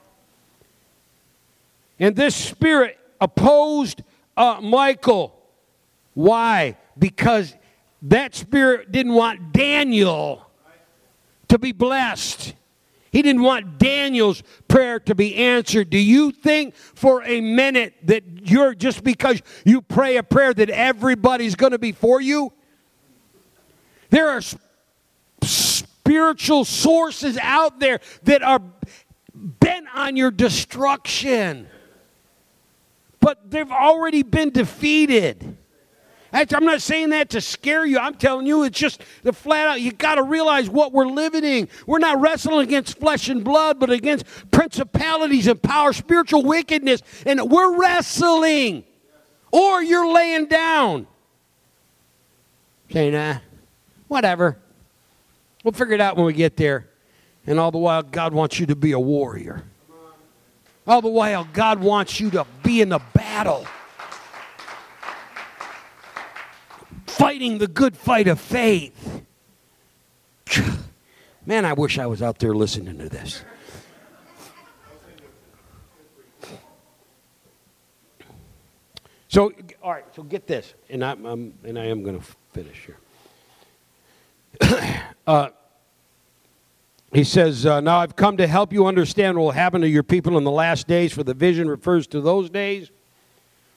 And 1.98 2.14
this 2.14 2.34
spirit 2.34 2.98
opposed 3.20 4.02
uh, 4.38 4.60
Michael. 4.62 5.34
Why? 6.14 6.76
Because 6.98 7.54
that 8.02 8.34
spirit 8.34 8.90
didn't 8.92 9.12
want 9.12 9.52
Daniel 9.52 10.46
to 11.48 11.58
be 11.58 11.72
blessed. 11.72 12.54
He 13.10 13.22
didn't 13.22 13.42
want 13.42 13.78
Daniel's 13.78 14.42
prayer 14.68 15.00
to 15.00 15.14
be 15.14 15.34
answered. 15.34 15.90
Do 15.90 15.98
you 15.98 16.30
think 16.30 16.74
for 16.76 17.22
a 17.24 17.40
minute 17.40 17.94
that 18.04 18.22
you're 18.48 18.74
just 18.74 19.02
because 19.02 19.42
you 19.64 19.80
pray 19.82 20.16
a 20.18 20.22
prayer 20.22 20.54
that 20.54 20.70
everybody's 20.70 21.54
going 21.54 21.72
to 21.72 21.78
be 21.78 21.92
for 21.92 22.20
you? 22.20 22.52
There 24.10 24.28
are 24.28 24.40
spiritual 25.42 26.64
sources 26.64 27.38
out 27.40 27.80
there 27.80 28.00
that 28.24 28.42
are 28.42 28.60
bent 29.34 29.86
on 29.94 30.16
your 30.16 30.30
destruction, 30.30 31.68
but 33.28 33.50
they've 33.50 33.70
already 33.70 34.22
been 34.22 34.48
defeated. 34.48 35.54
I'm 36.32 36.64
not 36.64 36.80
saying 36.80 37.10
that 37.10 37.28
to 37.30 37.42
scare 37.42 37.84
you. 37.84 37.98
I'm 37.98 38.14
telling 38.14 38.46
you, 38.46 38.62
it's 38.62 38.78
just 38.78 39.02
the 39.22 39.34
flat 39.34 39.68
out. 39.68 39.82
You 39.82 39.92
got 39.92 40.14
to 40.14 40.22
realize 40.22 40.70
what 40.70 40.94
we're 40.94 41.08
living 41.08 41.44
in. 41.44 41.68
We're 41.86 41.98
not 41.98 42.22
wrestling 42.22 42.60
against 42.60 42.98
flesh 42.98 43.28
and 43.28 43.44
blood, 43.44 43.78
but 43.78 43.90
against 43.90 44.24
principalities 44.50 45.46
and 45.46 45.62
power, 45.62 45.92
spiritual 45.92 46.42
wickedness. 46.42 47.02
And 47.26 47.50
we're 47.50 47.78
wrestling. 47.78 48.84
Or 49.52 49.82
you're 49.82 50.10
laying 50.10 50.46
down. 50.46 51.06
Saying, 52.90 53.12
nah, 53.12 53.40
whatever. 54.06 54.56
We'll 55.64 55.72
figure 55.72 55.92
it 55.92 56.00
out 56.00 56.16
when 56.16 56.24
we 56.24 56.32
get 56.32 56.56
there. 56.56 56.88
And 57.46 57.60
all 57.60 57.72
the 57.72 57.76
while, 57.76 58.02
God 58.02 58.32
wants 58.32 58.58
you 58.58 58.64
to 58.64 58.74
be 58.74 58.92
a 58.92 58.98
warrior. 58.98 59.64
All 60.88 61.02
the 61.02 61.08
while, 61.08 61.46
God 61.52 61.78
wants 61.78 62.18
you 62.18 62.30
to 62.30 62.44
be 62.64 62.80
in 62.80 62.88
the 62.88 63.00
battle. 63.12 63.66
fighting 67.18 67.58
the 67.58 67.66
good 67.66 67.96
fight 67.96 68.28
of 68.28 68.40
faith. 68.40 69.22
Man, 71.46 71.64
I 71.64 71.72
wish 71.72 71.98
I 71.98 72.06
was 72.06 72.22
out 72.22 72.38
there 72.38 72.54
listening 72.54 72.98
to 72.98 73.08
this. 73.08 73.44
So, 79.28 79.52
all 79.82 79.92
right, 79.92 80.04
so 80.16 80.22
get 80.22 80.46
this, 80.46 80.72
and, 80.88 81.04
I'm, 81.04 81.26
I'm 81.26 81.54
and 81.62 81.78
I 81.78 81.84
am 81.86 82.02
going 82.02 82.18
to 82.18 82.26
finish 82.52 82.86
here. 82.86 82.96
uh, 85.26 85.50
he 87.12 87.24
says, 87.24 87.64
uh, 87.64 87.80
Now 87.80 87.98
I've 87.98 88.16
come 88.16 88.36
to 88.36 88.46
help 88.46 88.72
you 88.72 88.86
understand 88.86 89.36
what 89.36 89.44
will 89.44 89.50
happen 89.52 89.80
to 89.80 89.88
your 89.88 90.02
people 90.02 90.36
in 90.36 90.44
the 90.44 90.50
last 90.50 90.86
days, 90.86 91.12
for 91.12 91.22
the 91.22 91.34
vision 91.34 91.68
refers 91.68 92.06
to 92.08 92.20
those 92.20 92.50
days. 92.50 92.90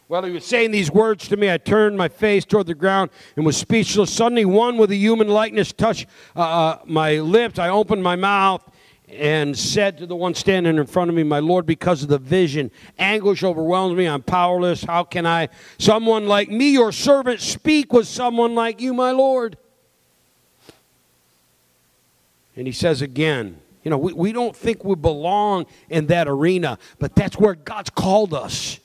While 0.08 0.24
he 0.24 0.32
was 0.32 0.46
saying 0.46 0.72
these 0.72 0.92
words 0.92 1.30
to 1.30 1.38
me, 1.38 1.50
I 1.50 1.58
turned 1.58 1.98
my 1.98 2.10
face 2.10 2.44
toward 2.44 2.68
the 2.68 2.76
ground 2.76 3.12
and 3.38 3.46
was 3.46 3.56
speechless. 3.56 4.12
Suddenly, 4.12 4.44
one 4.44 4.78
with 4.78 4.92
a 4.92 4.96
human 4.96 5.30
likeness 5.30 5.72
touched 5.72 6.08
uh, 6.36 6.42
uh, 6.42 6.80
my 6.86 7.20
lips. 7.20 7.58
I 7.58 7.70
opened 7.70 8.04
my 8.04 8.18
mouth 8.18 8.62
and 9.08 9.58
said 9.58 9.98
to 10.00 10.06
the 10.06 10.16
one 10.16 10.34
standing 10.34 10.78
in 10.78 10.86
front 10.86 11.10
of 11.10 11.16
me, 11.16 11.24
My 11.24 11.40
Lord, 11.40 11.66
because 11.66 12.04
of 12.04 12.10
the 12.10 12.18
vision, 12.18 12.72
anguish 13.00 13.42
overwhelms 13.42 13.96
me. 13.96 14.06
I'm 14.06 14.22
powerless. 14.22 14.84
How 14.84 15.06
can 15.06 15.26
I, 15.26 15.48
someone 15.80 16.28
like 16.28 16.50
me, 16.50 16.72
your 16.72 16.92
servant, 16.92 17.40
speak 17.40 17.94
with 17.94 18.08
someone 18.08 18.54
like 18.54 18.82
you, 18.82 18.94
my 18.94 19.12
Lord? 19.12 19.58
And 22.56 22.68
he 22.68 22.74
says 22.74 23.02
again, 23.02 23.60
You 23.84 23.92
know, 23.92 23.98
we, 23.98 24.14
we 24.14 24.32
don't 24.32 24.56
think 24.56 24.84
we 24.84 24.96
belong 24.96 25.66
in 25.90 26.08
that 26.08 26.28
arena, 26.28 26.78
but 27.00 27.16
that's 27.16 27.38
where 27.38 27.56
God's 27.56 27.90
called 27.90 28.34
us. 28.34 28.80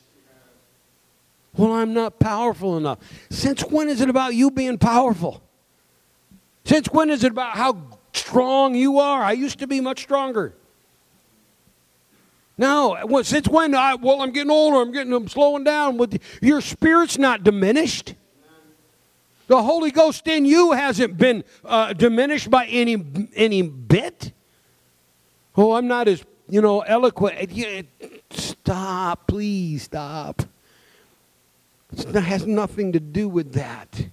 Well, 1.56 1.72
I'm 1.72 1.94
not 1.94 2.18
powerful 2.18 2.76
enough. 2.76 2.98
Since 3.30 3.62
when 3.62 3.88
is 3.88 4.00
it 4.00 4.10
about 4.10 4.34
you 4.34 4.50
being 4.50 4.78
powerful? 4.78 5.42
Since 6.64 6.88
when 6.90 7.10
is 7.10 7.24
it 7.24 7.32
about 7.32 7.56
how 7.56 7.82
strong 8.12 8.74
you 8.74 8.98
are? 8.98 9.22
I 9.22 9.32
used 9.32 9.60
to 9.60 9.66
be 9.66 9.80
much 9.80 10.02
stronger. 10.02 10.54
No, 12.58 13.22
since 13.22 13.48
when? 13.48 13.74
I, 13.74 13.94
well, 13.96 14.22
I'm 14.22 14.32
getting 14.32 14.50
older. 14.50 14.78
I'm 14.78 14.92
getting. 14.92 15.12
I'm 15.12 15.28
slowing 15.28 15.64
down. 15.64 16.00
Your 16.40 16.60
spirit's 16.60 17.18
not 17.18 17.44
diminished. 17.44 18.14
The 19.46 19.62
Holy 19.62 19.90
Ghost 19.90 20.26
in 20.26 20.44
you 20.44 20.72
hasn't 20.72 21.16
been 21.16 21.44
uh, 21.64 21.92
diminished 21.92 22.50
by 22.50 22.66
any 22.66 23.04
any 23.34 23.62
bit. 23.62 24.32
Oh, 25.56 25.72
I'm 25.72 25.86
not 25.86 26.08
as 26.08 26.24
you 26.48 26.60
know 26.60 26.80
eloquent. 26.80 27.52
Stop, 28.30 29.28
please 29.28 29.84
stop. 29.84 30.42
It 31.96 32.14
has 32.14 32.46
nothing 32.46 32.92
to 32.92 33.00
do 33.00 33.28
with 33.28 33.52
that. 33.52 34.08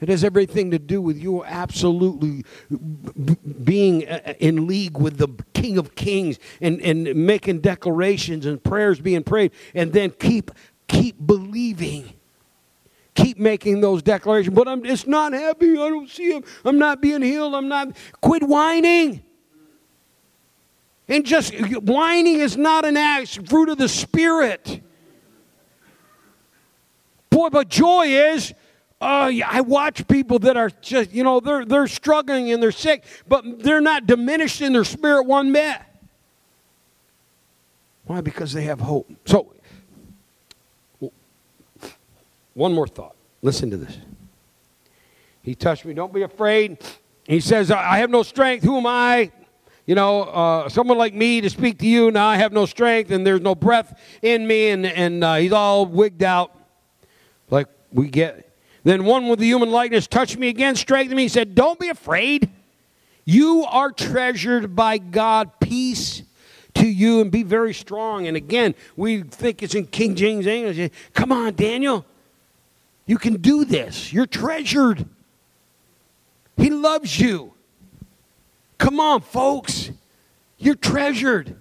It 0.00 0.10
has 0.10 0.24
everything 0.24 0.72
to 0.72 0.78
do 0.78 1.00
with 1.00 1.16
you 1.16 1.42
absolutely 1.44 2.44
being 3.64 4.06
uh, 4.06 4.20
uh, 4.26 4.32
in 4.38 4.66
league 4.66 4.98
with 4.98 5.16
the 5.16 5.28
King 5.54 5.78
of 5.78 5.94
Kings 5.94 6.38
and, 6.60 6.82
and 6.82 7.14
making 7.14 7.60
declarations 7.60 8.44
and 8.44 8.62
prayers 8.62 9.00
being 9.00 9.22
prayed, 9.22 9.52
and 9.74 9.92
then 9.92 10.10
keep 10.10 10.50
keep 10.86 11.16
believing. 11.24 12.12
Keep 13.36 13.42
making 13.42 13.80
those 13.80 14.02
declarations. 14.02 14.54
But 14.54 14.68
I'm 14.68 14.84
it's 14.84 15.06
not 15.06 15.32
happy. 15.32 15.72
I 15.72 15.88
don't 15.88 16.08
see 16.08 16.32
him. 16.32 16.44
I'm 16.64 16.78
not 16.78 17.00
being 17.00 17.22
healed. 17.22 17.54
I'm 17.54 17.68
not. 17.68 17.96
Quit 18.20 18.42
whining. 18.42 19.22
And 21.08 21.24
just 21.24 21.54
whining 21.54 22.40
is 22.40 22.56
not 22.56 22.84
an 22.84 22.96
act, 22.96 23.48
fruit 23.48 23.68
of 23.68 23.78
the 23.78 23.88
Spirit. 23.88 24.80
Boy, 27.30 27.48
but 27.50 27.68
joy 27.68 28.06
is 28.06 28.54
uh, 29.00 29.30
I 29.46 29.60
watch 29.60 30.08
people 30.08 30.38
that 30.40 30.56
are 30.56 30.70
just, 30.80 31.12
you 31.12 31.22
know, 31.22 31.38
they're, 31.38 31.64
they're 31.64 31.86
struggling 31.86 32.50
and 32.50 32.62
they're 32.62 32.72
sick, 32.72 33.04
but 33.28 33.62
they're 33.62 33.80
not 33.80 34.06
diminished 34.06 34.62
in 34.62 34.72
their 34.72 34.84
spirit 34.84 35.24
one 35.24 35.52
bit. 35.52 35.76
Why? 38.04 38.22
Because 38.22 38.52
they 38.52 38.62
have 38.62 38.80
hope. 38.80 39.10
So, 39.26 39.52
one 42.54 42.72
more 42.72 42.88
thought. 42.88 43.15
Listen 43.46 43.70
to 43.70 43.76
this. 43.76 43.98
He 45.40 45.54
touched 45.54 45.84
me. 45.84 45.94
Don't 45.94 46.12
be 46.12 46.22
afraid. 46.22 46.78
He 47.28 47.38
says, 47.38 47.70
I 47.70 47.98
have 47.98 48.10
no 48.10 48.24
strength. 48.24 48.64
Who 48.64 48.76
am 48.76 48.88
I? 48.88 49.30
You 49.86 49.94
know, 49.94 50.22
uh, 50.22 50.68
someone 50.68 50.98
like 50.98 51.14
me 51.14 51.40
to 51.40 51.48
speak 51.48 51.78
to 51.78 51.86
you. 51.86 52.10
Now 52.10 52.26
I 52.26 52.38
have 52.38 52.52
no 52.52 52.66
strength 52.66 53.12
and 53.12 53.24
there's 53.24 53.40
no 53.40 53.54
breath 53.54 54.00
in 54.20 54.48
me. 54.48 54.70
And, 54.70 54.84
and 54.84 55.22
uh, 55.22 55.36
he's 55.36 55.52
all 55.52 55.86
wigged 55.86 56.24
out 56.24 56.58
like 57.48 57.68
we 57.92 58.08
get. 58.08 58.52
Then 58.82 59.04
one 59.04 59.28
with 59.28 59.38
the 59.38 59.46
human 59.46 59.70
likeness 59.70 60.08
touched 60.08 60.36
me 60.36 60.48
again, 60.48 60.74
strengthened 60.74 61.16
me. 61.16 61.22
He 61.22 61.28
said, 61.28 61.54
Don't 61.54 61.78
be 61.78 61.88
afraid. 61.88 62.50
You 63.24 63.64
are 63.70 63.92
treasured 63.92 64.74
by 64.74 64.98
God. 64.98 65.60
Peace 65.60 66.24
to 66.74 66.88
you 66.88 67.20
and 67.20 67.30
be 67.30 67.44
very 67.44 67.74
strong. 67.74 68.26
And 68.26 68.36
again, 68.36 68.74
we 68.96 69.22
think 69.22 69.62
it's 69.62 69.76
in 69.76 69.86
King 69.86 70.16
James 70.16 70.48
English. 70.48 70.90
Come 71.14 71.30
on, 71.30 71.54
Daniel. 71.54 72.04
You 73.06 73.18
can 73.18 73.36
do 73.40 73.64
this. 73.64 74.12
You're 74.12 74.26
treasured. 74.26 75.06
He 76.56 76.70
loves 76.70 77.18
you. 77.18 77.54
Come 78.78 79.00
on, 79.00 79.20
folks. 79.20 79.90
You're 80.58 80.74
treasured. 80.74 81.60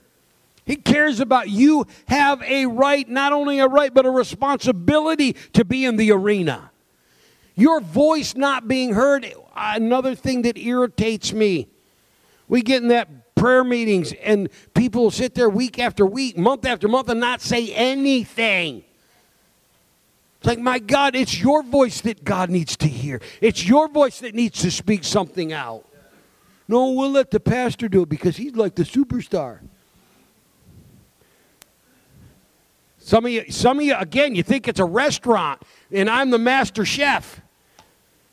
He 0.66 0.76
cares 0.76 1.20
about 1.20 1.50
you 1.50 1.86
have 2.08 2.42
a 2.42 2.66
right, 2.66 3.08
not 3.08 3.32
only 3.34 3.60
a 3.60 3.68
right, 3.68 3.94
but 3.94 4.06
a 4.06 4.10
responsibility 4.10 5.34
to 5.54 5.64
be 5.64 5.86
in 5.86 5.98
the 5.98 6.12
arena. 6.12 6.72
Your 7.56 7.80
voice 7.80 8.36
not 8.36 8.68
being 8.68 8.94
heard, 8.94 9.32
another 9.56 10.16
thing 10.16 10.42
that 10.42 10.58
irritates 10.58 11.32
me. 11.32 11.68
We 12.48 12.62
get 12.64 12.82
in 12.82 12.90
that 12.90 13.36
prayer 13.36 13.64
meetings 13.64 14.14
and 14.24 14.50
people 14.74 15.12
sit 15.12 15.36
there 15.36 15.50
week 15.50 15.78
after 15.78 16.06
week, 16.06 16.38
month 16.38 16.66
after 16.66 16.88
month, 16.88 17.10
and 17.10 17.20
not 17.20 17.42
say 17.42 17.72
anything. 17.74 18.84
It's 20.46 20.50
like, 20.50 20.60
my 20.60 20.78
God, 20.78 21.16
it's 21.16 21.42
your 21.42 21.64
voice 21.64 22.02
that 22.02 22.24
God 22.24 22.52
needs 22.52 22.78
to 22.78 22.88
hear. 22.88 23.20
It's 23.42 23.68
your 23.68 23.88
voice 23.88 24.20
that 24.20 24.36
needs 24.36 24.62
to 24.62 24.70
speak 24.70 25.04
something 25.04 25.52
out. 25.52 25.90
No, 26.68 26.92
we'll 26.92 27.10
let 27.10 27.32
the 27.32 27.40
pastor 27.40 27.88
do 27.88 28.04
it 28.04 28.10
because 28.10 28.38
he's 28.38 28.56
like 28.56 28.76
the 28.76 28.84
superstar. 28.84 29.62
Some 33.00 33.26
of 33.26 33.32
you, 33.32 33.50
some 33.50 33.80
of 33.80 33.86
you, 33.86 33.96
again, 33.96 34.36
you 34.36 34.44
think 34.44 34.68
it's 34.68 34.80
a 34.80 34.86
restaurant 34.86 35.64
and 35.92 36.08
I'm 36.08 36.30
the 36.30 36.38
master 36.38 36.86
chef 36.86 37.42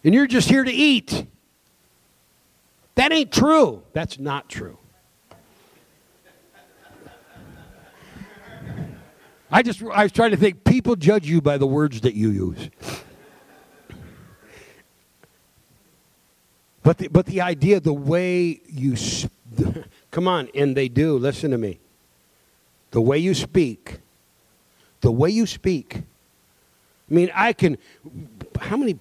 and 0.05 0.13
you're 0.13 0.27
just 0.27 0.51
here 0.51 0.65
to 0.65 0.71
eat. 0.71 1.25
That 2.97 3.11
ain't 3.11 3.33
true. 3.33 3.85
That's 3.95 4.19
not 4.19 4.51
true. 4.51 4.77
I 9.53 9.63
just, 9.63 9.83
I 9.83 10.05
was 10.05 10.13
trying 10.13 10.31
to 10.31 10.37
think, 10.37 10.65
people 10.65 10.97
judge 10.97 11.29
you 11.29 11.43
by 11.43 11.59
the 11.59 11.67
words 11.67 12.01
that 12.01 12.15
you 12.15 12.31
use. 12.31 12.71
But 16.83 16.99
the, 16.99 17.09
but 17.09 17.27
the 17.27 17.43
idea, 17.43 17.79
the 17.79 17.93
way 17.93 18.61
you, 18.67 18.97
come 20.11 20.27
on, 20.27 20.49
and 20.55 20.77
they 20.77 20.89
do, 20.89 21.19
listen 21.19 21.51
to 21.51 21.59
me. 21.59 21.79
The 22.91 23.01
way 23.01 23.19
you 23.19 23.35
speak, 23.35 23.99
the 25.01 25.13
way 25.13 25.31
you 25.31 25.47
speak. 25.47 26.03
I 27.11 27.15
mean, 27.15 27.31
I 27.35 27.53
can, 27.53 27.79
how 28.59 28.77
many 28.77 28.99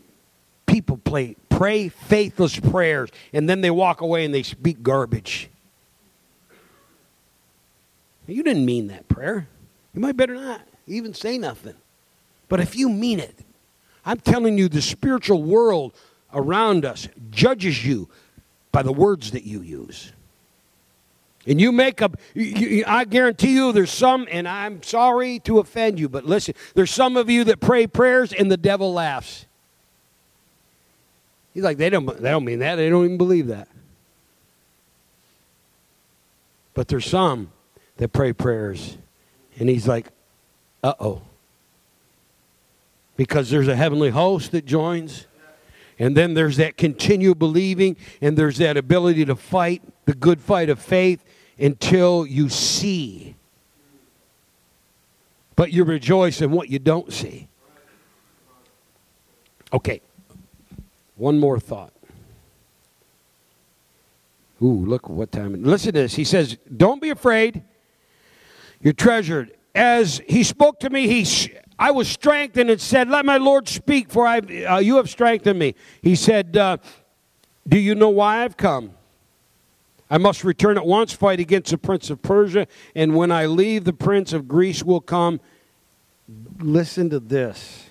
people 0.65 0.97
play, 0.97 1.37
pray 1.49 1.89
faithless 1.89 2.59
prayers 2.59 3.09
and 3.33 3.49
then 3.49 3.61
they 3.61 3.71
walk 3.71 4.01
away 4.01 4.25
and 4.25 4.33
they 4.33 4.43
speak 4.43 4.83
garbage? 4.83 5.49
You 8.27 8.43
didn't 8.43 8.65
mean 8.65 8.87
that 8.87 9.07
prayer. 9.07 9.47
You 9.93 10.01
might 10.01 10.17
better 10.17 10.35
not 10.35 10.61
even 10.87 11.13
say 11.13 11.37
nothing. 11.37 11.75
But 12.49 12.59
if 12.59 12.75
you 12.75 12.89
mean 12.89 13.19
it, 13.19 13.35
I'm 14.05 14.19
telling 14.19 14.57
you, 14.57 14.67
the 14.67 14.81
spiritual 14.81 15.43
world 15.43 15.93
around 16.33 16.85
us 16.85 17.07
judges 17.29 17.85
you 17.85 18.09
by 18.71 18.83
the 18.83 18.93
words 18.93 19.31
that 19.31 19.43
you 19.43 19.61
use. 19.61 20.11
And 21.47 21.59
you 21.59 21.71
make 21.71 22.01
up, 22.01 22.17
I 22.35 23.05
guarantee 23.05 23.53
you 23.53 23.71
there's 23.71 23.91
some, 23.91 24.27
and 24.29 24.47
I'm 24.47 24.83
sorry 24.83 25.39
to 25.39 25.59
offend 25.59 25.99
you, 25.99 26.07
but 26.07 26.25
listen, 26.25 26.53
there's 26.75 26.91
some 26.91 27.17
of 27.17 27.29
you 27.29 27.43
that 27.45 27.59
pray 27.59 27.87
prayers 27.87 28.31
and 28.31 28.51
the 28.51 28.57
devil 28.57 28.93
laughs. 28.93 29.45
He's 31.53 31.63
like, 31.63 31.77
they 31.77 31.89
don't, 31.89 32.05
they 32.05 32.29
don't 32.29 32.45
mean 32.45 32.59
that. 32.59 32.75
They 32.75 32.89
don't 32.89 33.05
even 33.05 33.17
believe 33.17 33.47
that. 33.47 33.67
But 36.73 36.87
there's 36.87 37.05
some 37.05 37.51
that 37.97 38.13
pray 38.13 38.33
prayers, 38.33 38.97
and 39.59 39.69
he's 39.69 39.87
like, 39.87 40.07
uh 40.83 40.93
oh. 40.99 41.21
Because 43.17 43.49
there's 43.49 43.67
a 43.67 43.75
heavenly 43.75 44.09
host 44.09 44.51
that 44.51 44.65
joins 44.65 45.27
and 46.01 46.17
then 46.17 46.33
there's 46.33 46.57
that 46.57 46.77
continual 46.77 47.35
believing, 47.35 47.95
and 48.21 48.35
there's 48.35 48.57
that 48.57 48.75
ability 48.75 49.23
to 49.25 49.35
fight 49.35 49.83
the 50.05 50.15
good 50.15 50.41
fight 50.41 50.67
of 50.67 50.79
faith 50.79 51.23
until 51.59 52.25
you 52.25 52.49
see. 52.49 53.35
But 55.55 55.71
you 55.71 55.83
rejoice 55.83 56.41
in 56.41 56.49
what 56.49 56.69
you 56.69 56.79
don't 56.79 57.13
see. 57.13 57.49
Okay, 59.71 60.01
one 61.17 61.39
more 61.39 61.59
thought. 61.59 61.93
Ooh, 64.59 64.83
look 64.83 65.07
what 65.07 65.31
time. 65.31 65.63
Listen 65.63 65.93
to 65.93 65.99
this. 65.99 66.15
He 66.15 66.23
says, 66.23 66.57
Don't 66.75 66.99
be 66.99 67.11
afraid. 67.11 67.61
You're 68.81 68.93
treasured. 68.93 69.51
As 69.73 70.21
he 70.27 70.43
spoke 70.43 70.79
to 70.81 70.89
me, 70.89 71.07
he 71.07 71.53
I 71.81 71.89
was 71.89 72.07
strengthened 72.07 72.69
and 72.69 72.79
said, 72.79 73.09
Let 73.09 73.25
my 73.25 73.37
Lord 73.37 73.67
speak, 73.67 74.11
for 74.11 74.27
I, 74.27 74.37
uh, 74.39 74.77
you 74.77 74.97
have 74.97 75.09
strengthened 75.09 75.57
me. 75.57 75.73
He 76.03 76.15
said, 76.15 76.55
uh, 76.55 76.77
Do 77.67 77.79
you 77.79 77.95
know 77.95 78.09
why 78.09 78.43
I've 78.43 78.55
come? 78.55 78.91
I 80.07 80.19
must 80.19 80.43
return 80.43 80.77
at 80.77 80.85
once, 80.85 81.11
fight 81.13 81.39
against 81.39 81.71
the 81.71 81.79
prince 81.79 82.11
of 82.11 82.21
Persia, 82.21 82.67
and 82.95 83.15
when 83.15 83.31
I 83.31 83.47
leave, 83.47 83.85
the 83.85 83.93
prince 83.93 84.31
of 84.31 84.47
Greece 84.47 84.83
will 84.83 85.01
come. 85.01 85.39
Listen 86.59 87.09
to 87.09 87.19
this. 87.19 87.89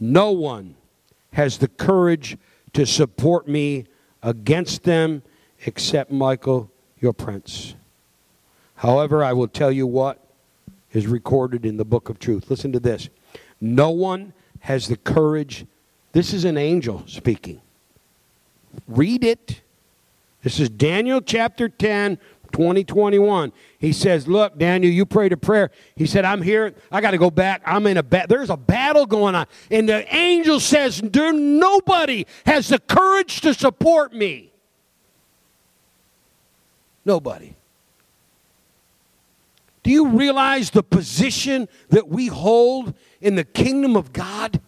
No 0.00 0.32
one 0.32 0.74
has 1.34 1.58
the 1.58 1.68
courage 1.68 2.36
to 2.72 2.84
support 2.84 3.46
me 3.46 3.86
against 4.22 4.82
them 4.82 5.22
except 5.66 6.10
Michael, 6.10 6.70
your 6.98 7.12
prince. 7.12 7.74
However, 8.78 9.24
I 9.24 9.32
will 9.32 9.48
tell 9.48 9.72
you 9.72 9.86
what 9.86 10.18
is 10.92 11.06
recorded 11.06 11.66
in 11.66 11.76
the 11.76 11.84
book 11.84 12.08
of 12.08 12.18
truth. 12.18 12.48
Listen 12.48 12.72
to 12.72 12.80
this. 12.80 13.08
No 13.60 13.90
one 13.90 14.32
has 14.60 14.86
the 14.86 14.96
courage. 14.96 15.66
This 16.12 16.32
is 16.32 16.44
an 16.44 16.56
angel 16.56 17.02
speaking. 17.06 17.60
Read 18.86 19.24
it. 19.24 19.62
This 20.42 20.60
is 20.60 20.70
Daniel 20.70 21.20
chapter 21.20 21.68
10, 21.68 22.18
2021. 22.52 23.52
He 23.80 23.92
says, 23.92 24.28
Look, 24.28 24.56
Daniel, 24.56 24.92
you 24.92 25.04
prayed 25.04 25.32
a 25.32 25.36
prayer. 25.36 25.72
He 25.96 26.06
said, 26.06 26.24
I'm 26.24 26.40
here. 26.40 26.72
I 26.92 27.00
got 27.00 27.10
to 27.10 27.18
go 27.18 27.32
back. 27.32 27.62
I'm 27.66 27.84
in 27.88 27.96
a 27.96 28.02
battle. 28.04 28.28
There's 28.28 28.50
a 28.50 28.56
battle 28.56 29.06
going 29.06 29.34
on. 29.34 29.46
And 29.72 29.88
the 29.88 30.14
angel 30.14 30.60
says, 30.60 31.00
there, 31.00 31.32
Nobody 31.32 32.26
has 32.46 32.68
the 32.68 32.78
courage 32.78 33.40
to 33.40 33.54
support 33.54 34.12
me. 34.12 34.52
Nobody. 37.04 37.54
Do 39.88 39.94
you 39.94 40.08
realize 40.08 40.68
the 40.68 40.82
position 40.82 41.66
that 41.88 42.10
we 42.10 42.26
hold 42.26 42.92
in 43.22 43.36
the 43.36 43.44
kingdom 43.44 43.96
of 43.96 44.12
God? 44.12 44.60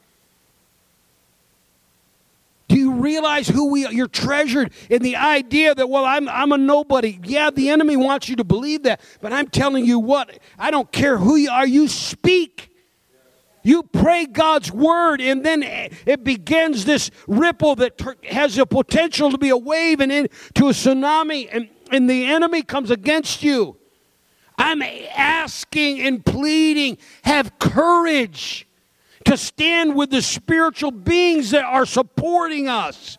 Do 2.69 2.77
you 2.79 2.93
realize 2.93 3.47
who 3.47 3.71
we 3.71 3.85
are? 3.85 3.93
You're 3.93 4.09
treasured 4.09 4.73
in 4.89 5.03
the 5.03 5.17
idea 5.17 5.75
that, 5.75 5.91
well, 5.91 6.07
I'm, 6.07 6.27
I'm 6.27 6.53
a 6.53 6.57
nobody. 6.57 7.21
Yeah, 7.23 7.51
the 7.51 7.69
enemy 7.69 7.99
wants 7.99 8.31
you 8.31 8.37
to 8.37 8.45
believe 8.45 8.85
that, 8.85 9.03
but 9.21 9.31
I'm 9.31 9.49
telling 9.49 9.85
you 9.85 9.99
what, 9.99 10.39
I 10.59 10.71
don't 10.71 10.91
care 10.91 11.19
who 11.19 11.37
you 11.37 11.51
are, 11.51 11.67
you 11.67 11.87
speak. 11.87 12.71
You 13.63 13.83
pray 13.83 14.25
God's 14.25 14.73
word, 14.73 15.21
and 15.21 15.45
then 15.45 15.63
it 15.63 16.25
begins 16.25 16.87
this 16.87 17.11
ripple 17.29 17.77
that 17.77 18.01
has 18.31 18.57
the 18.57 18.65
potential 18.65 19.31
to 19.31 19.37
be 19.37 19.51
a 19.51 19.57
wave 19.59 20.01
and 20.01 20.11
into 20.11 20.69
a 20.69 20.73
tsunami, 20.73 21.47
and, 21.53 21.69
and 21.91 22.09
the 22.09 22.25
enemy 22.25 22.63
comes 22.63 22.91
against 22.91 23.43
you. 23.43 23.77
I'm 24.61 24.83
asking 24.83 26.01
and 26.03 26.25
pleading, 26.25 26.99
have 27.25 27.59
courage 27.59 28.67
to 29.25 29.37
stand 29.39 29.95
with 29.95 30.11
the 30.11 30.21
spiritual 30.21 30.91
beings 30.91 31.51
that 31.53 31.65
are 31.65 31.87
supporting 31.87 32.69
us. 32.69 33.17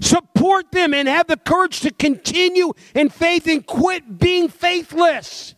Support 0.00 0.72
them 0.72 0.94
and 0.94 1.06
have 1.06 1.26
the 1.26 1.36
courage 1.36 1.80
to 1.80 1.90
continue 1.90 2.72
in 2.94 3.10
faith 3.10 3.46
and 3.46 3.64
quit 3.66 4.18
being 4.18 4.48
faithless. 4.48 5.54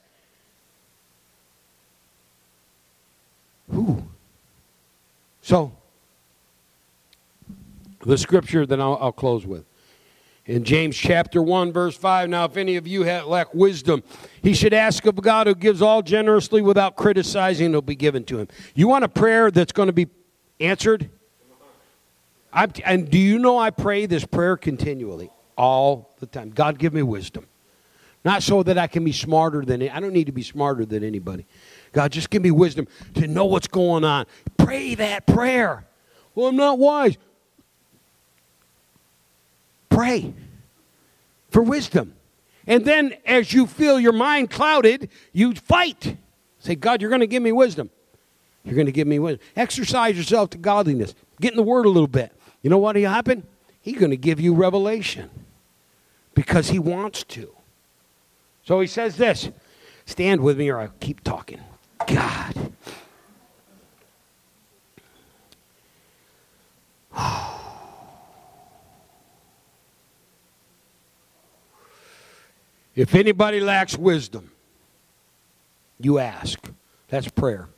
Ooh. 3.73 4.03
So, 5.41 5.73
the 8.05 8.19
scripture 8.19 8.67
that 8.67 8.81
I'll, 8.81 8.99
I'll 9.01 9.13
close 9.13 9.47
with 9.47 9.65
in 10.53 10.65
James 10.65 10.95
chapter 10.95 11.43
1, 11.43 11.73
verse 11.73 11.97
5. 11.97 12.29
Now, 12.29 12.45
if 12.45 12.59
any 12.59 12.77
of 12.77 12.87
you 12.87 13.05
lack 13.05 13.55
wisdom, 13.55 14.03
he 14.43 14.53
should 14.53 14.75
ask 14.75 15.07
of 15.07 15.17
God 15.17 15.47
who 15.47 15.55
gives 15.55 15.81
all 15.81 16.03
generously 16.03 16.61
without 16.61 16.95
criticizing, 16.95 17.71
it'll 17.71 17.81
be 17.81 17.97
given 17.97 18.23
to 18.25 18.39
him. 18.39 18.49
You 18.75 18.87
want 18.87 19.03
a 19.03 19.09
prayer 19.09 19.51
that's 19.51 19.73
going 19.73 19.87
to 19.87 19.95
be 19.95 20.09
answered? 20.61 21.09
I'm, 22.53 22.71
and 22.85 23.11
do 23.11 23.19
you 23.19 23.39
know 23.39 23.57
I 23.59 23.71
pray 23.71 24.05
this 24.05 24.27
prayer 24.27 24.59
continually, 24.59 25.31
all 25.57 26.15
the 26.21 26.27
time? 26.27 26.51
God, 26.51 26.79
give 26.79 26.93
me 26.93 27.03
wisdom. 27.03 27.47
Not 28.23 28.43
so 28.43 28.63
that 28.63 28.77
I 28.77 28.89
can 28.89 29.05
be 29.05 29.13
smarter 29.13 29.65
than 29.65 29.89
I 29.89 30.01
don't 30.01 30.13
need 30.13 30.27
to 30.27 30.33
be 30.33 30.43
smarter 30.43 30.85
than 30.85 31.03
anybody. 31.03 31.47
God, 31.93 32.13
just 32.13 32.29
give 32.29 32.43
me 32.43 32.51
wisdom 32.51 32.87
to 33.15 33.27
know 33.27 33.47
what's 33.47 33.69
going 33.69 34.05
on. 34.05 34.27
Pray 34.59 34.97
that 34.97 35.27
prayer. 35.27 35.87
Well, 36.35 36.49
I'm 36.49 36.57
not 36.57 36.79
wise. 36.79 37.17
Pray 39.93 40.35
for 41.51 41.63
wisdom. 41.63 42.15
And 42.67 42.85
then 42.85 43.15
as 43.27 43.53
you 43.53 43.67
feel 43.67 43.99
your 43.99 44.13
mind 44.13 44.51
clouded, 44.51 45.11
you 45.33 45.55
fight. 45.55 46.17
Say, 46.61 46.77
God, 46.77 47.01
you're 47.01 47.11
going 47.11 47.21
to 47.21 47.27
give 47.27 47.43
me 47.43 47.53
wisdom. 47.53 47.91
You're 48.65 48.77
going 48.77 48.87
to 48.87 48.93
give 48.93 49.09
me 49.09 49.19
wisdom. 49.19 49.45
Exercise 49.57 50.17
yourself 50.17 50.51
to 50.51 50.59
godliness. 50.59 51.15
Get 51.41 51.53
in 51.53 51.57
the 51.57 51.63
Word 51.63 51.87
a 51.87 51.91
little 51.91 52.07
bit. 52.07 52.33
You 52.63 52.71
know 52.71 52.79
what 52.79 52.95
will 52.95 53.09
happen? 53.09 53.47
He's 53.81 53.99
going 53.99 54.11
to 54.11 54.17
give 54.17 54.41
you 54.41 54.55
revelation 54.55 55.29
because 56.35 56.69
He 56.69 56.79
wants 56.79 57.25
to. 57.25 57.51
So 58.65 58.81
He 58.81 58.87
says 58.87 59.17
this 59.17 59.51
Stand 60.07 60.41
with 60.41 60.59
me 60.59 60.71
or 60.71 60.79
I'll 60.79 60.95
keep 61.01 61.25
talking. 61.25 61.61
God. 62.07 62.73
If 72.95 73.15
anybody 73.15 73.61
lacks 73.61 73.97
wisdom, 73.97 74.51
you 75.99 76.19
ask. 76.19 76.59
That's 77.09 77.29
prayer. 77.29 77.69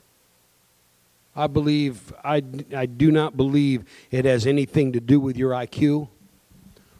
I 1.35 1.47
believe, 1.47 2.13
I, 2.23 2.41
I 2.75 2.85
do 2.85 3.11
not 3.11 3.35
believe 3.35 3.83
it 4.09 4.25
has 4.25 4.47
anything 4.47 4.93
to 4.93 4.99
do 4.99 5.19
with 5.19 5.37
your 5.37 5.51
IQ 5.51 6.07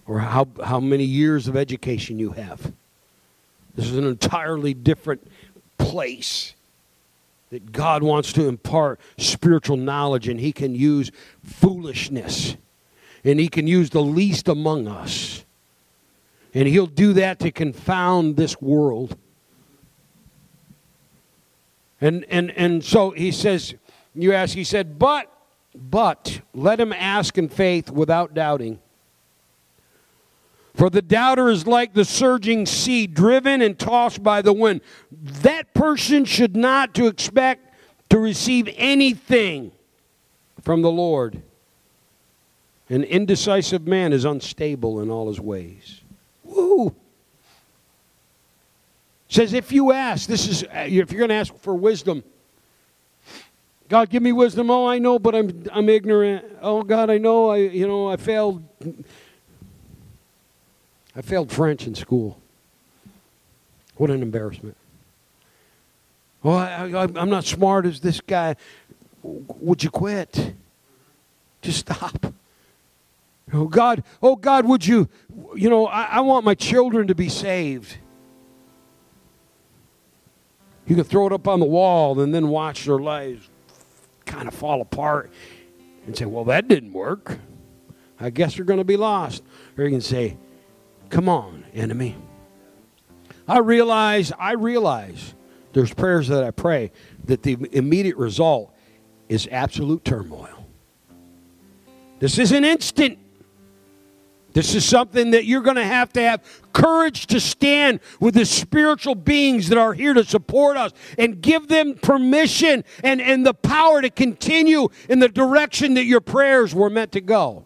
or 0.05 0.19
how, 0.19 0.47
how 0.63 0.79
many 0.79 1.05
years 1.05 1.47
of 1.47 1.55
education 1.55 2.19
you 2.19 2.31
have. 2.31 2.73
This 3.75 3.87
is 3.87 3.97
an 3.97 4.05
entirely 4.05 4.73
different 4.73 5.25
place 5.77 6.53
that 7.49 7.71
God 7.71 8.03
wants 8.03 8.33
to 8.33 8.47
impart 8.47 8.99
spiritual 9.17 9.77
knowledge, 9.77 10.27
and 10.27 10.39
He 10.39 10.51
can 10.51 10.75
use 10.75 11.11
foolishness, 11.43 12.57
and 13.23 13.39
He 13.39 13.47
can 13.47 13.67
use 13.67 13.89
the 13.91 14.01
least 14.01 14.47
among 14.47 14.87
us 14.87 15.44
and 16.55 16.69
he'll 16.69 16.87
do 16.87 17.13
that 17.13 17.37
to 17.39 17.51
confound 17.51 18.37
this 18.37 18.59
world. 18.61 19.17
And, 21.99 22.25
and, 22.29 22.49
and 22.51 22.83
so 22.83 23.11
he 23.11 23.31
says, 23.31 23.75
you 24.15 24.31
ask, 24.31 24.55
he 24.55 24.63
said, 24.63 24.97
but, 24.97 25.29
but, 25.75 26.39
let 26.53 26.79
him 26.79 26.93
ask 26.93 27.37
in 27.37 27.49
faith 27.49 27.91
without 27.91 28.33
doubting. 28.33 28.79
For 30.73 30.89
the 30.89 31.01
doubter 31.01 31.49
is 31.49 31.67
like 31.67 31.93
the 31.93 32.05
surging 32.05 32.65
sea, 32.65 33.05
driven 33.05 33.61
and 33.61 33.77
tossed 33.77 34.23
by 34.23 34.41
the 34.41 34.53
wind. 34.53 34.79
That 35.11 35.73
person 35.73 36.23
should 36.23 36.55
not 36.55 36.93
to 36.95 37.07
expect 37.07 37.73
to 38.09 38.19
receive 38.19 38.69
anything 38.77 39.73
from 40.61 40.81
the 40.81 40.91
Lord. 40.91 41.41
An 42.89 43.03
indecisive 43.03 43.87
man 43.87 44.13
is 44.13 44.23
unstable 44.23 45.01
in 45.01 45.09
all 45.09 45.27
his 45.27 45.39
ways. 45.39 46.01
Woo! 46.55 46.95
Says 49.27 49.53
if 49.53 49.71
you 49.71 49.91
ask, 49.91 50.27
this 50.27 50.47
is 50.47 50.63
uh, 50.63 50.85
if 50.87 51.11
you're 51.11 51.19
going 51.19 51.29
to 51.29 51.35
ask 51.35 51.53
for 51.57 51.75
wisdom, 51.75 52.23
God 53.89 54.09
give 54.09 54.23
me 54.23 54.31
wisdom. 54.31 54.69
Oh, 54.69 54.87
I 54.87 54.97
know, 54.97 55.19
but 55.19 55.35
I'm 55.35 55.65
I'm 55.71 55.89
ignorant. 55.89 56.45
Oh 56.61 56.81
God, 56.81 57.09
I 57.09 57.17
know 57.17 57.49
I 57.49 57.57
you 57.57 57.87
know 57.87 58.09
I 58.09 58.17
failed 58.17 58.63
I 61.15 61.21
failed 61.21 61.51
French 61.51 61.85
in 61.87 61.95
school. 61.95 62.39
What 63.97 64.09
an 64.09 64.21
embarrassment. 64.21 64.75
Oh, 66.43 66.51
I, 66.51 66.91
I, 66.91 67.03
I'm 67.03 67.29
not 67.29 67.43
smart 67.43 67.85
as 67.85 67.99
this 67.99 68.21
guy. 68.21 68.55
Would 69.23 69.83
you 69.83 69.89
quit? 69.89 70.53
Just 71.61 71.79
stop. 71.79 72.33
Oh 73.55 73.67
God, 73.69 74.03
oh 74.21 74.35
God, 74.35 74.65
would 74.65 74.85
you, 74.85 75.07
you 75.55 75.69
know, 75.69 75.87
I, 75.87 76.03
I 76.03 76.19
want 76.19 76.43
my 76.43 76.55
children 76.55 77.07
to 77.07 77.15
be 77.15 77.29
saved. 77.29 77.97
You 80.85 80.95
can 80.95 81.05
throw 81.05 81.25
it 81.27 81.31
up 81.31 81.47
on 81.47 81.61
the 81.61 81.65
wall 81.65 82.19
and 82.19 82.35
then 82.35 82.49
watch 82.49 82.83
their 82.83 82.99
lives 82.99 83.49
kind 84.25 84.49
of 84.49 84.53
fall 84.53 84.81
apart 84.81 85.31
and 86.05 86.17
say, 86.17 86.25
well, 86.25 86.43
that 86.45 86.67
didn't 86.67 86.91
work. 86.91 87.39
I 88.19 88.29
guess 88.29 88.55
they're 88.55 88.65
going 88.65 88.79
to 88.79 88.83
be 88.83 88.97
lost. 88.97 89.41
Or 89.77 89.85
you 89.85 89.89
can 89.89 90.01
say, 90.01 90.37
come 91.09 91.29
on, 91.29 91.63
enemy. 91.73 92.17
I 93.47 93.59
realize, 93.59 94.33
I 94.37 94.51
realize 94.51 95.33
there's 95.71 95.93
prayers 95.93 96.27
that 96.27 96.43
I 96.43 96.51
pray 96.51 96.91
that 97.23 97.43
the 97.43 97.57
immediate 97.71 98.17
result 98.17 98.75
is 99.29 99.47
absolute 99.49 100.03
turmoil. 100.03 100.67
This 102.19 102.37
is 102.37 102.51
an 102.51 102.65
instant. 102.65 103.19
This 104.55 104.73
is 104.73 104.85
something 104.85 105.31
that 105.31 105.43
you're 105.43 105.61
going 105.61 105.75
to 105.75 105.83
have 105.83 106.13
to 106.13 106.21
have 106.21 106.41
courage 106.71 107.27
to 107.27 107.41
stand 107.41 107.99
with 108.21 108.35
the 108.35 108.45
spiritual 108.45 109.13
beings 109.13 109.67
that 109.67 109.77
are 109.77 109.91
here 109.91 110.13
to 110.13 110.23
support 110.23 110.77
us 110.77 110.93
and 111.17 111.41
give 111.41 111.67
them 111.67 111.95
permission 111.95 112.85
and, 113.03 113.19
and 113.21 113.45
the 113.45 113.53
power 113.53 114.01
to 114.01 114.09
continue 114.09 114.87
in 115.09 115.19
the 115.19 115.27
direction 115.27 115.95
that 115.95 116.05
your 116.05 116.21
prayers 116.21 116.73
were 116.73 116.89
meant 116.89 117.11
to 117.11 117.19
go. 117.19 117.65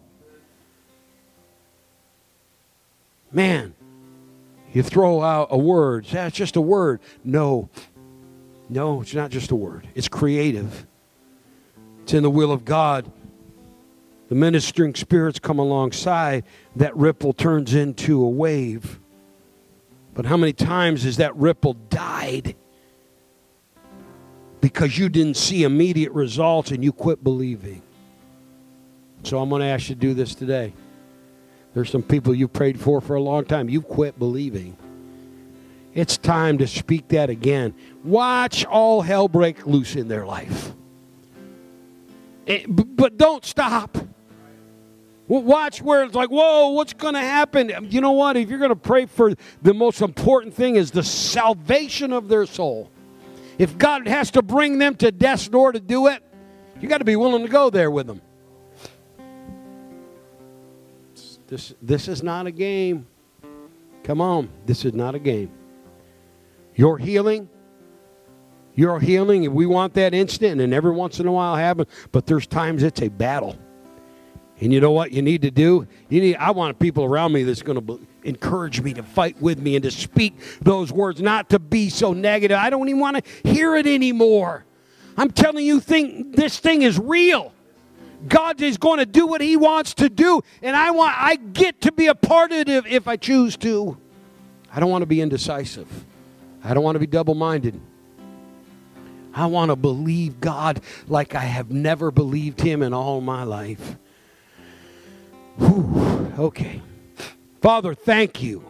Man, 3.30 3.72
you 4.72 4.82
throw 4.82 5.22
out 5.22 5.46
a 5.52 5.58
word, 5.58 6.06
that's 6.06 6.34
just 6.34 6.56
a 6.56 6.60
word. 6.60 6.98
No, 7.22 7.70
no, 8.68 9.02
it's 9.02 9.14
not 9.14 9.30
just 9.30 9.52
a 9.52 9.56
word, 9.56 9.86
it's 9.94 10.08
creative, 10.08 10.88
it's 12.02 12.14
in 12.14 12.24
the 12.24 12.30
will 12.30 12.50
of 12.50 12.64
God 12.64 13.12
the 14.30 14.36
ministering 14.36 14.94
spirits 14.94 15.40
come 15.40 15.58
alongside, 15.58 16.44
that 16.76 16.96
ripple 16.96 17.32
turns 17.32 17.74
into 17.74 18.22
a 18.22 18.28
wave. 18.28 19.00
But 20.14 20.24
how 20.24 20.36
many 20.36 20.52
times 20.52 21.02
has 21.02 21.16
that 21.16 21.34
ripple 21.34 21.74
died 21.74 22.54
because 24.60 24.96
you 24.96 25.08
didn't 25.08 25.36
see 25.36 25.64
immediate 25.64 26.12
results 26.12 26.70
and 26.70 26.84
you 26.84 26.92
quit 26.92 27.24
believing? 27.24 27.82
So 29.24 29.40
I'm 29.40 29.48
going 29.48 29.62
to 29.62 29.66
ask 29.66 29.88
you 29.88 29.96
to 29.96 30.00
do 30.00 30.14
this 30.14 30.36
today. 30.36 30.74
There's 31.74 31.90
some 31.90 32.04
people 32.04 32.32
you've 32.32 32.52
prayed 32.52 32.80
for 32.80 33.00
for 33.00 33.16
a 33.16 33.20
long 33.20 33.44
time. 33.44 33.68
You've 33.68 33.88
quit 33.88 34.16
believing. 34.16 34.76
It's 35.92 36.16
time 36.16 36.58
to 36.58 36.68
speak 36.68 37.08
that 37.08 37.30
again. 37.30 37.74
Watch 38.04 38.64
all 38.64 39.02
hell 39.02 39.26
break 39.26 39.66
loose 39.66 39.96
in 39.96 40.06
their 40.06 40.24
life. 40.24 40.72
It, 42.46 42.62
eh, 42.62 42.66
but 42.68 43.18
don't 43.18 43.44
stop. 43.44 43.98
Watch 45.30 45.80
where 45.80 46.02
it's 46.02 46.16
like, 46.16 46.28
whoa, 46.28 46.70
what's 46.70 46.92
going 46.92 47.14
to 47.14 47.20
happen? 47.20 47.70
You 47.88 48.00
know 48.00 48.10
what? 48.10 48.36
If 48.36 48.50
you're 48.50 48.58
going 48.58 48.70
to 48.70 48.76
pray 48.76 49.06
for 49.06 49.34
the 49.62 49.72
most 49.72 50.02
important 50.02 50.54
thing 50.54 50.74
is 50.74 50.90
the 50.90 51.04
salvation 51.04 52.12
of 52.12 52.26
their 52.26 52.46
soul. 52.46 52.90
If 53.56 53.78
God 53.78 54.08
has 54.08 54.32
to 54.32 54.42
bring 54.42 54.78
them 54.78 54.96
to 54.96 55.12
death's 55.12 55.46
door 55.46 55.70
to 55.70 55.78
do 55.78 56.08
it, 56.08 56.20
you 56.80 56.88
got 56.88 56.98
to 56.98 57.04
be 57.04 57.14
willing 57.14 57.44
to 57.44 57.48
go 57.48 57.70
there 57.70 57.92
with 57.92 58.08
them. 58.08 58.20
This, 61.46 61.74
this 61.80 62.08
is 62.08 62.24
not 62.24 62.48
a 62.48 62.50
game. 62.50 63.06
Come 64.02 64.20
on, 64.20 64.48
this 64.66 64.84
is 64.84 64.94
not 64.94 65.14
a 65.14 65.20
game. 65.20 65.52
Your 66.74 66.98
healing, 66.98 67.48
your 68.74 68.98
healing, 68.98 69.54
we 69.54 69.66
want 69.66 69.94
that 69.94 70.12
instant, 70.12 70.60
and 70.60 70.74
every 70.74 70.90
once 70.90 71.20
in 71.20 71.28
a 71.28 71.32
while 71.32 71.54
happen, 71.54 71.86
but 72.10 72.26
there's 72.26 72.48
times 72.48 72.82
it's 72.82 73.00
a 73.00 73.08
battle. 73.08 73.56
And 74.60 74.72
you 74.74 74.80
know 74.80 74.90
what 74.90 75.12
you 75.12 75.22
need 75.22 75.42
to 75.42 75.50
do? 75.50 75.86
You 76.10 76.20
need 76.20 76.36
I 76.36 76.50
want 76.50 76.78
people 76.78 77.04
around 77.04 77.32
me 77.32 77.44
that's 77.44 77.62
going 77.62 77.86
to 77.86 78.00
encourage 78.24 78.80
me 78.82 78.92
to 78.94 79.02
fight 79.02 79.40
with 79.40 79.58
me 79.58 79.74
and 79.76 79.82
to 79.84 79.90
speak 79.90 80.34
those 80.60 80.92
words, 80.92 81.22
not 81.22 81.48
to 81.50 81.58
be 81.58 81.88
so 81.88 82.12
negative. 82.12 82.58
I 82.58 82.68
don't 82.68 82.88
even 82.88 83.00
want 83.00 83.24
to 83.24 83.48
hear 83.48 83.74
it 83.76 83.86
anymore. 83.86 84.64
I'm 85.16 85.30
telling 85.30 85.64
you 85.64 85.80
think 85.80 86.36
this 86.36 86.58
thing 86.58 86.82
is 86.82 86.98
real. 86.98 87.52
God 88.28 88.60
is 88.60 88.76
going 88.76 88.98
to 88.98 89.06
do 89.06 89.26
what 89.26 89.40
he 89.40 89.56
wants 89.56 89.94
to 89.94 90.10
do 90.10 90.42
and 90.60 90.76
I 90.76 90.90
want 90.90 91.14
I 91.16 91.36
get 91.36 91.80
to 91.82 91.92
be 91.92 92.08
a 92.08 92.14
part 92.14 92.52
of 92.52 92.68
it 92.68 92.86
if 92.86 93.08
I 93.08 93.16
choose 93.16 93.56
to. 93.58 93.96
I 94.70 94.78
don't 94.78 94.90
want 94.90 95.02
to 95.02 95.06
be 95.06 95.22
indecisive. 95.22 95.88
I 96.62 96.74
don't 96.74 96.84
want 96.84 96.96
to 96.96 97.00
be 97.00 97.06
double-minded. 97.06 97.80
I 99.32 99.46
want 99.46 99.70
to 99.70 99.76
believe 99.76 100.40
God 100.40 100.80
like 101.08 101.34
I 101.34 101.40
have 101.40 101.70
never 101.70 102.10
believed 102.10 102.60
him 102.60 102.82
in 102.82 102.92
all 102.92 103.22
my 103.22 103.44
life. 103.44 103.96
Whew, 105.60 106.32
okay. 106.38 106.82
Father, 107.60 107.94
thank 107.94 108.42
you 108.42 108.64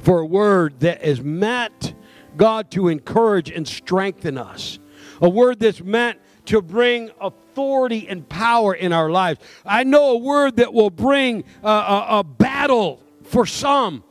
for 0.00 0.20
a 0.20 0.26
word 0.26 0.80
that 0.80 1.02
is 1.02 1.20
meant, 1.20 1.94
God, 2.36 2.70
to 2.72 2.88
encourage 2.88 3.50
and 3.50 3.68
strengthen 3.68 4.38
us. 4.38 4.78
A 5.20 5.28
word 5.28 5.60
that's 5.60 5.82
meant 5.82 6.18
to 6.46 6.62
bring 6.62 7.10
authority 7.20 8.08
and 8.08 8.26
power 8.26 8.74
in 8.74 8.92
our 8.92 9.10
lives. 9.10 9.40
I 9.66 9.84
know 9.84 10.12
a 10.12 10.16
word 10.16 10.56
that 10.56 10.72
will 10.72 10.90
bring 10.90 11.44
a, 11.62 11.68
a, 11.68 12.06
a 12.20 12.24
battle 12.24 13.02
for 13.24 13.44
some, 13.44 14.02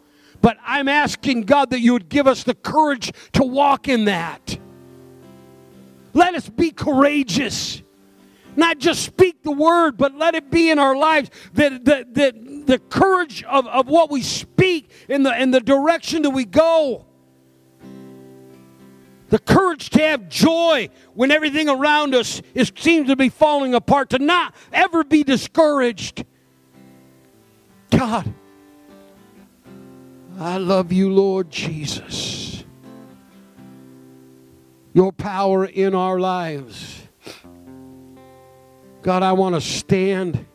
but 0.41 0.57
I'm 0.63 0.87
asking 0.87 1.43
God 1.43 1.71
that 1.71 1.79
you 1.79 1.93
would 1.93 2.09
give 2.09 2.27
us 2.27 2.43
the 2.43 2.53
courage 2.53 3.11
to 3.33 3.43
walk 3.43 3.87
in 3.87 4.05
that. 4.05 4.59
Let 6.13 6.35
us 6.35 6.47
be 6.47 6.71
courageous 6.71 7.81
not 8.57 8.79
just 8.79 9.03
speak 9.03 9.43
the 9.43 9.51
word, 9.51 9.97
but 9.97 10.15
let 10.15 10.35
it 10.35 10.49
be 10.49 10.71
in 10.71 10.79
our 10.79 10.95
lives 10.95 11.29
that, 11.53 11.85
that, 11.85 12.13
that 12.15 12.65
the 12.65 12.79
courage 12.79 13.43
of, 13.43 13.67
of 13.67 13.87
what 13.87 14.09
we 14.09 14.21
speak 14.21 14.89
in 15.07 15.23
the, 15.23 15.41
in 15.41 15.51
the 15.51 15.61
direction 15.61 16.23
that 16.23 16.31
we 16.31 16.43
go. 16.43 17.05
The 19.29 19.39
courage 19.39 19.89
to 19.91 20.01
have 20.01 20.29
joy 20.29 20.89
when 21.13 21.31
everything 21.31 21.69
around 21.69 22.15
us 22.15 22.41
is, 22.53 22.71
seems 22.77 23.09
to 23.09 23.15
be 23.15 23.29
falling 23.29 23.73
apart, 23.73 24.09
to 24.11 24.19
not 24.19 24.55
ever 24.71 25.03
be 25.03 25.23
discouraged. 25.23 26.25
God, 27.91 28.33
I 30.39 30.57
love 30.57 30.91
you, 30.91 31.11
Lord 31.11 31.51
Jesus. 31.51 32.63
Your 34.93 35.11
power 35.11 35.65
in 35.65 35.93
our 35.93 36.19
lives 36.19 36.96
God, 39.07 39.23
I 39.23 39.31
want 39.31 39.55
to 39.55 39.61
stand. 39.61 40.45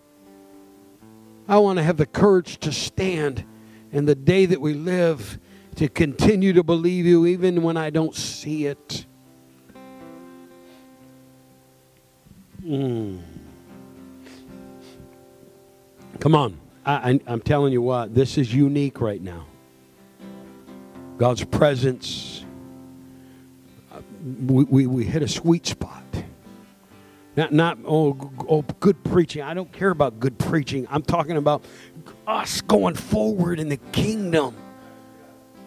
I 1.48 1.56
want 1.56 1.78
to 1.78 1.82
have 1.82 1.96
the 1.96 2.04
courage 2.04 2.58
to 2.58 2.70
stand 2.70 3.46
in 3.92 4.04
the 4.04 4.14
day 4.14 4.44
that 4.44 4.60
we 4.60 4.74
live 4.74 5.38
to 5.76 5.88
continue 5.88 6.52
to 6.52 6.62
believe 6.62 7.06
you 7.06 7.24
even 7.24 7.62
when 7.62 7.78
I 7.78 7.88
don't 7.88 8.14
see 8.14 8.66
it. 8.66 9.06
Mm. 12.62 13.22
Come 16.20 16.34
on. 16.34 16.60
I, 16.84 17.20
am 17.26 17.40
telling 17.40 17.72
you 17.72 17.80
what, 17.80 18.14
this 18.14 18.36
is 18.36 18.54
unique 18.54 19.00
right 19.00 19.22
now. 19.22 19.46
God's 21.16 21.42
presence, 21.42 22.44
uh, 23.90 24.02
we, 24.42 24.64
we, 24.64 24.86
we 24.86 25.04
hit 25.04 25.22
a 25.22 25.28
sweet 25.28 25.66
spot. 25.66 26.02
Not, 27.34 27.52
not 27.52 27.78
oh, 27.86 28.30
oh, 28.48 28.62
good 28.80 29.02
preaching. 29.04 29.42
I 29.42 29.54
don't 29.54 29.72
care 29.72 29.90
about 29.90 30.20
good 30.20 30.38
preaching. 30.38 30.86
I'm 30.90 31.02
talking 31.02 31.36
about 31.36 31.64
us 32.26 32.60
going 32.60 32.94
forward 32.94 33.58
in 33.58 33.68
the 33.68 33.78
kingdom. 33.78 34.54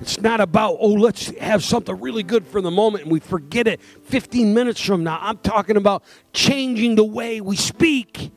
It's 0.01 0.21
not 0.21 0.41
about, 0.41 0.77
oh, 0.79 0.93
let's 0.93 1.27
have 1.39 1.63
something 1.63 1.99
really 1.99 2.21
good 2.21 2.45
for 2.45 2.61
the 2.61 2.69
moment 2.69 3.03
and 3.03 3.11
we 3.11 3.19
forget 3.19 3.65
it 3.65 3.81
15 3.81 4.53
minutes 4.53 4.81
from 4.81 5.03
now. 5.03 5.17
I'm 5.21 5.37
talking 5.37 5.77
about 5.77 6.03
changing 6.33 6.95
the 6.95 7.03
way 7.03 7.41
we 7.41 7.55
speak. 7.55 8.31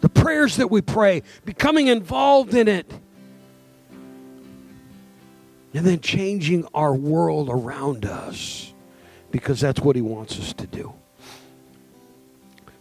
The 0.00 0.08
prayers 0.08 0.56
that 0.56 0.70
we 0.70 0.80
pray, 0.80 1.22
becoming 1.44 1.86
involved 1.86 2.54
in 2.54 2.68
it, 2.68 2.90
and 5.72 5.86
then 5.86 6.00
changing 6.00 6.66
our 6.74 6.94
world 6.94 7.48
around 7.48 8.04
us 8.04 8.72
because 9.30 9.60
that's 9.60 9.80
what 9.80 9.94
He 9.94 10.02
wants 10.02 10.38
us 10.38 10.52
to 10.54 10.66
do. 10.66 10.92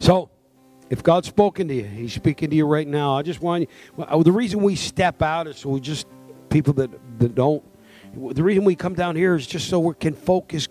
So, 0.09 0.27
if 0.89 1.03
God's 1.03 1.27
spoken 1.27 1.67
to 1.67 1.75
you, 1.75 1.83
He's 1.83 2.13
speaking 2.13 2.49
to 2.49 2.55
you 2.55 2.65
right 2.65 2.87
now. 2.87 3.15
I 3.15 3.21
just 3.21 3.41
want 3.41 3.61
you, 3.61 3.67
well, 3.95 4.23
the 4.23 4.31
reason 4.31 4.59
we 4.63 4.75
step 4.75 5.21
out 5.21 5.45
is 5.45 5.57
so 5.57 5.69
we 5.69 5.79
just, 5.79 6.07
people 6.49 6.73
that, 6.73 6.89
that 7.19 7.35
don't, 7.35 7.63
the 8.15 8.41
reason 8.41 8.63
we 8.63 8.75
come 8.75 8.95
down 8.95 9.15
here 9.15 9.35
is 9.35 9.45
just 9.45 9.69
so 9.69 9.79
we 9.79 9.93
can 9.93 10.15
focus 10.15 10.67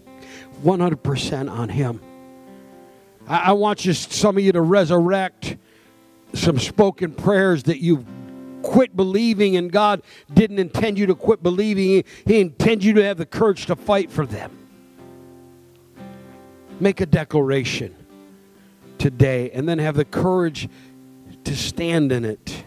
100% 0.64 1.49
on 1.53 1.68
Him. 1.68 2.01
I, 3.28 3.39
I 3.39 3.53
want 3.53 3.84
you, 3.84 3.93
some 3.93 4.36
of 4.36 4.43
you 4.43 4.51
to 4.51 4.61
resurrect 4.61 5.57
some 6.32 6.59
spoken 6.59 7.12
prayers 7.12 7.62
that 7.62 7.78
you've 7.78 8.05
quit 8.64 8.97
believing 8.97 9.57
and 9.57 9.70
God 9.70 10.03
didn't 10.34 10.59
intend 10.59 10.99
you 10.99 11.07
to 11.07 11.14
quit 11.14 11.45
believing. 11.45 12.03
He 12.26 12.41
intended 12.41 12.82
you 12.82 12.95
to 12.95 13.05
have 13.05 13.18
the 13.18 13.26
courage 13.26 13.66
to 13.66 13.76
fight 13.76 14.11
for 14.11 14.26
them. 14.26 14.51
Make 16.80 17.01
a 17.01 17.07
declaration 17.07 17.95
today 18.99 19.51
and 19.51 19.68
then 19.68 19.78
have 19.78 19.96
the 19.96 20.05
courage 20.05 20.68
to 21.44 21.57
stand 21.57 22.12
in 22.12 22.24
it 22.24 22.64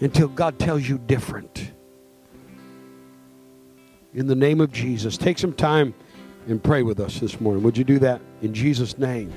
until 0.00 0.28
God 0.28 0.58
tells 0.58 0.88
you 0.88 0.98
different. 0.98 1.72
In 4.14 4.26
the 4.26 4.34
name 4.34 4.60
of 4.60 4.72
Jesus, 4.72 5.16
take 5.16 5.38
some 5.38 5.52
time 5.52 5.94
and 6.48 6.62
pray 6.62 6.82
with 6.82 6.98
us 6.98 7.20
this 7.20 7.40
morning. 7.40 7.62
Would 7.62 7.76
you 7.76 7.84
do 7.84 7.98
that 8.00 8.20
in 8.42 8.52
Jesus' 8.52 8.98
name? 8.98 9.30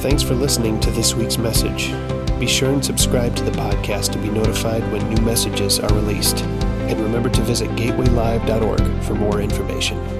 Thanks 0.00 0.22
for 0.22 0.34
listening 0.34 0.80
to 0.80 0.90
this 0.90 1.14
week's 1.14 1.38
message. 1.38 1.92
Be 2.38 2.46
sure 2.46 2.72
and 2.72 2.84
subscribe 2.84 3.36
to 3.36 3.44
the 3.44 3.50
podcast 3.52 4.12
to 4.12 4.18
be 4.18 4.30
notified 4.30 4.82
when 4.92 5.06
new 5.12 5.22
messages 5.22 5.78
are 5.78 5.94
released. 5.94 6.42
And 6.42 6.98
remember 7.00 7.28
to 7.28 7.42
visit 7.42 7.68
gatewaylive.org 7.70 9.02
for 9.04 9.14
more 9.14 9.40
information. 9.40 10.19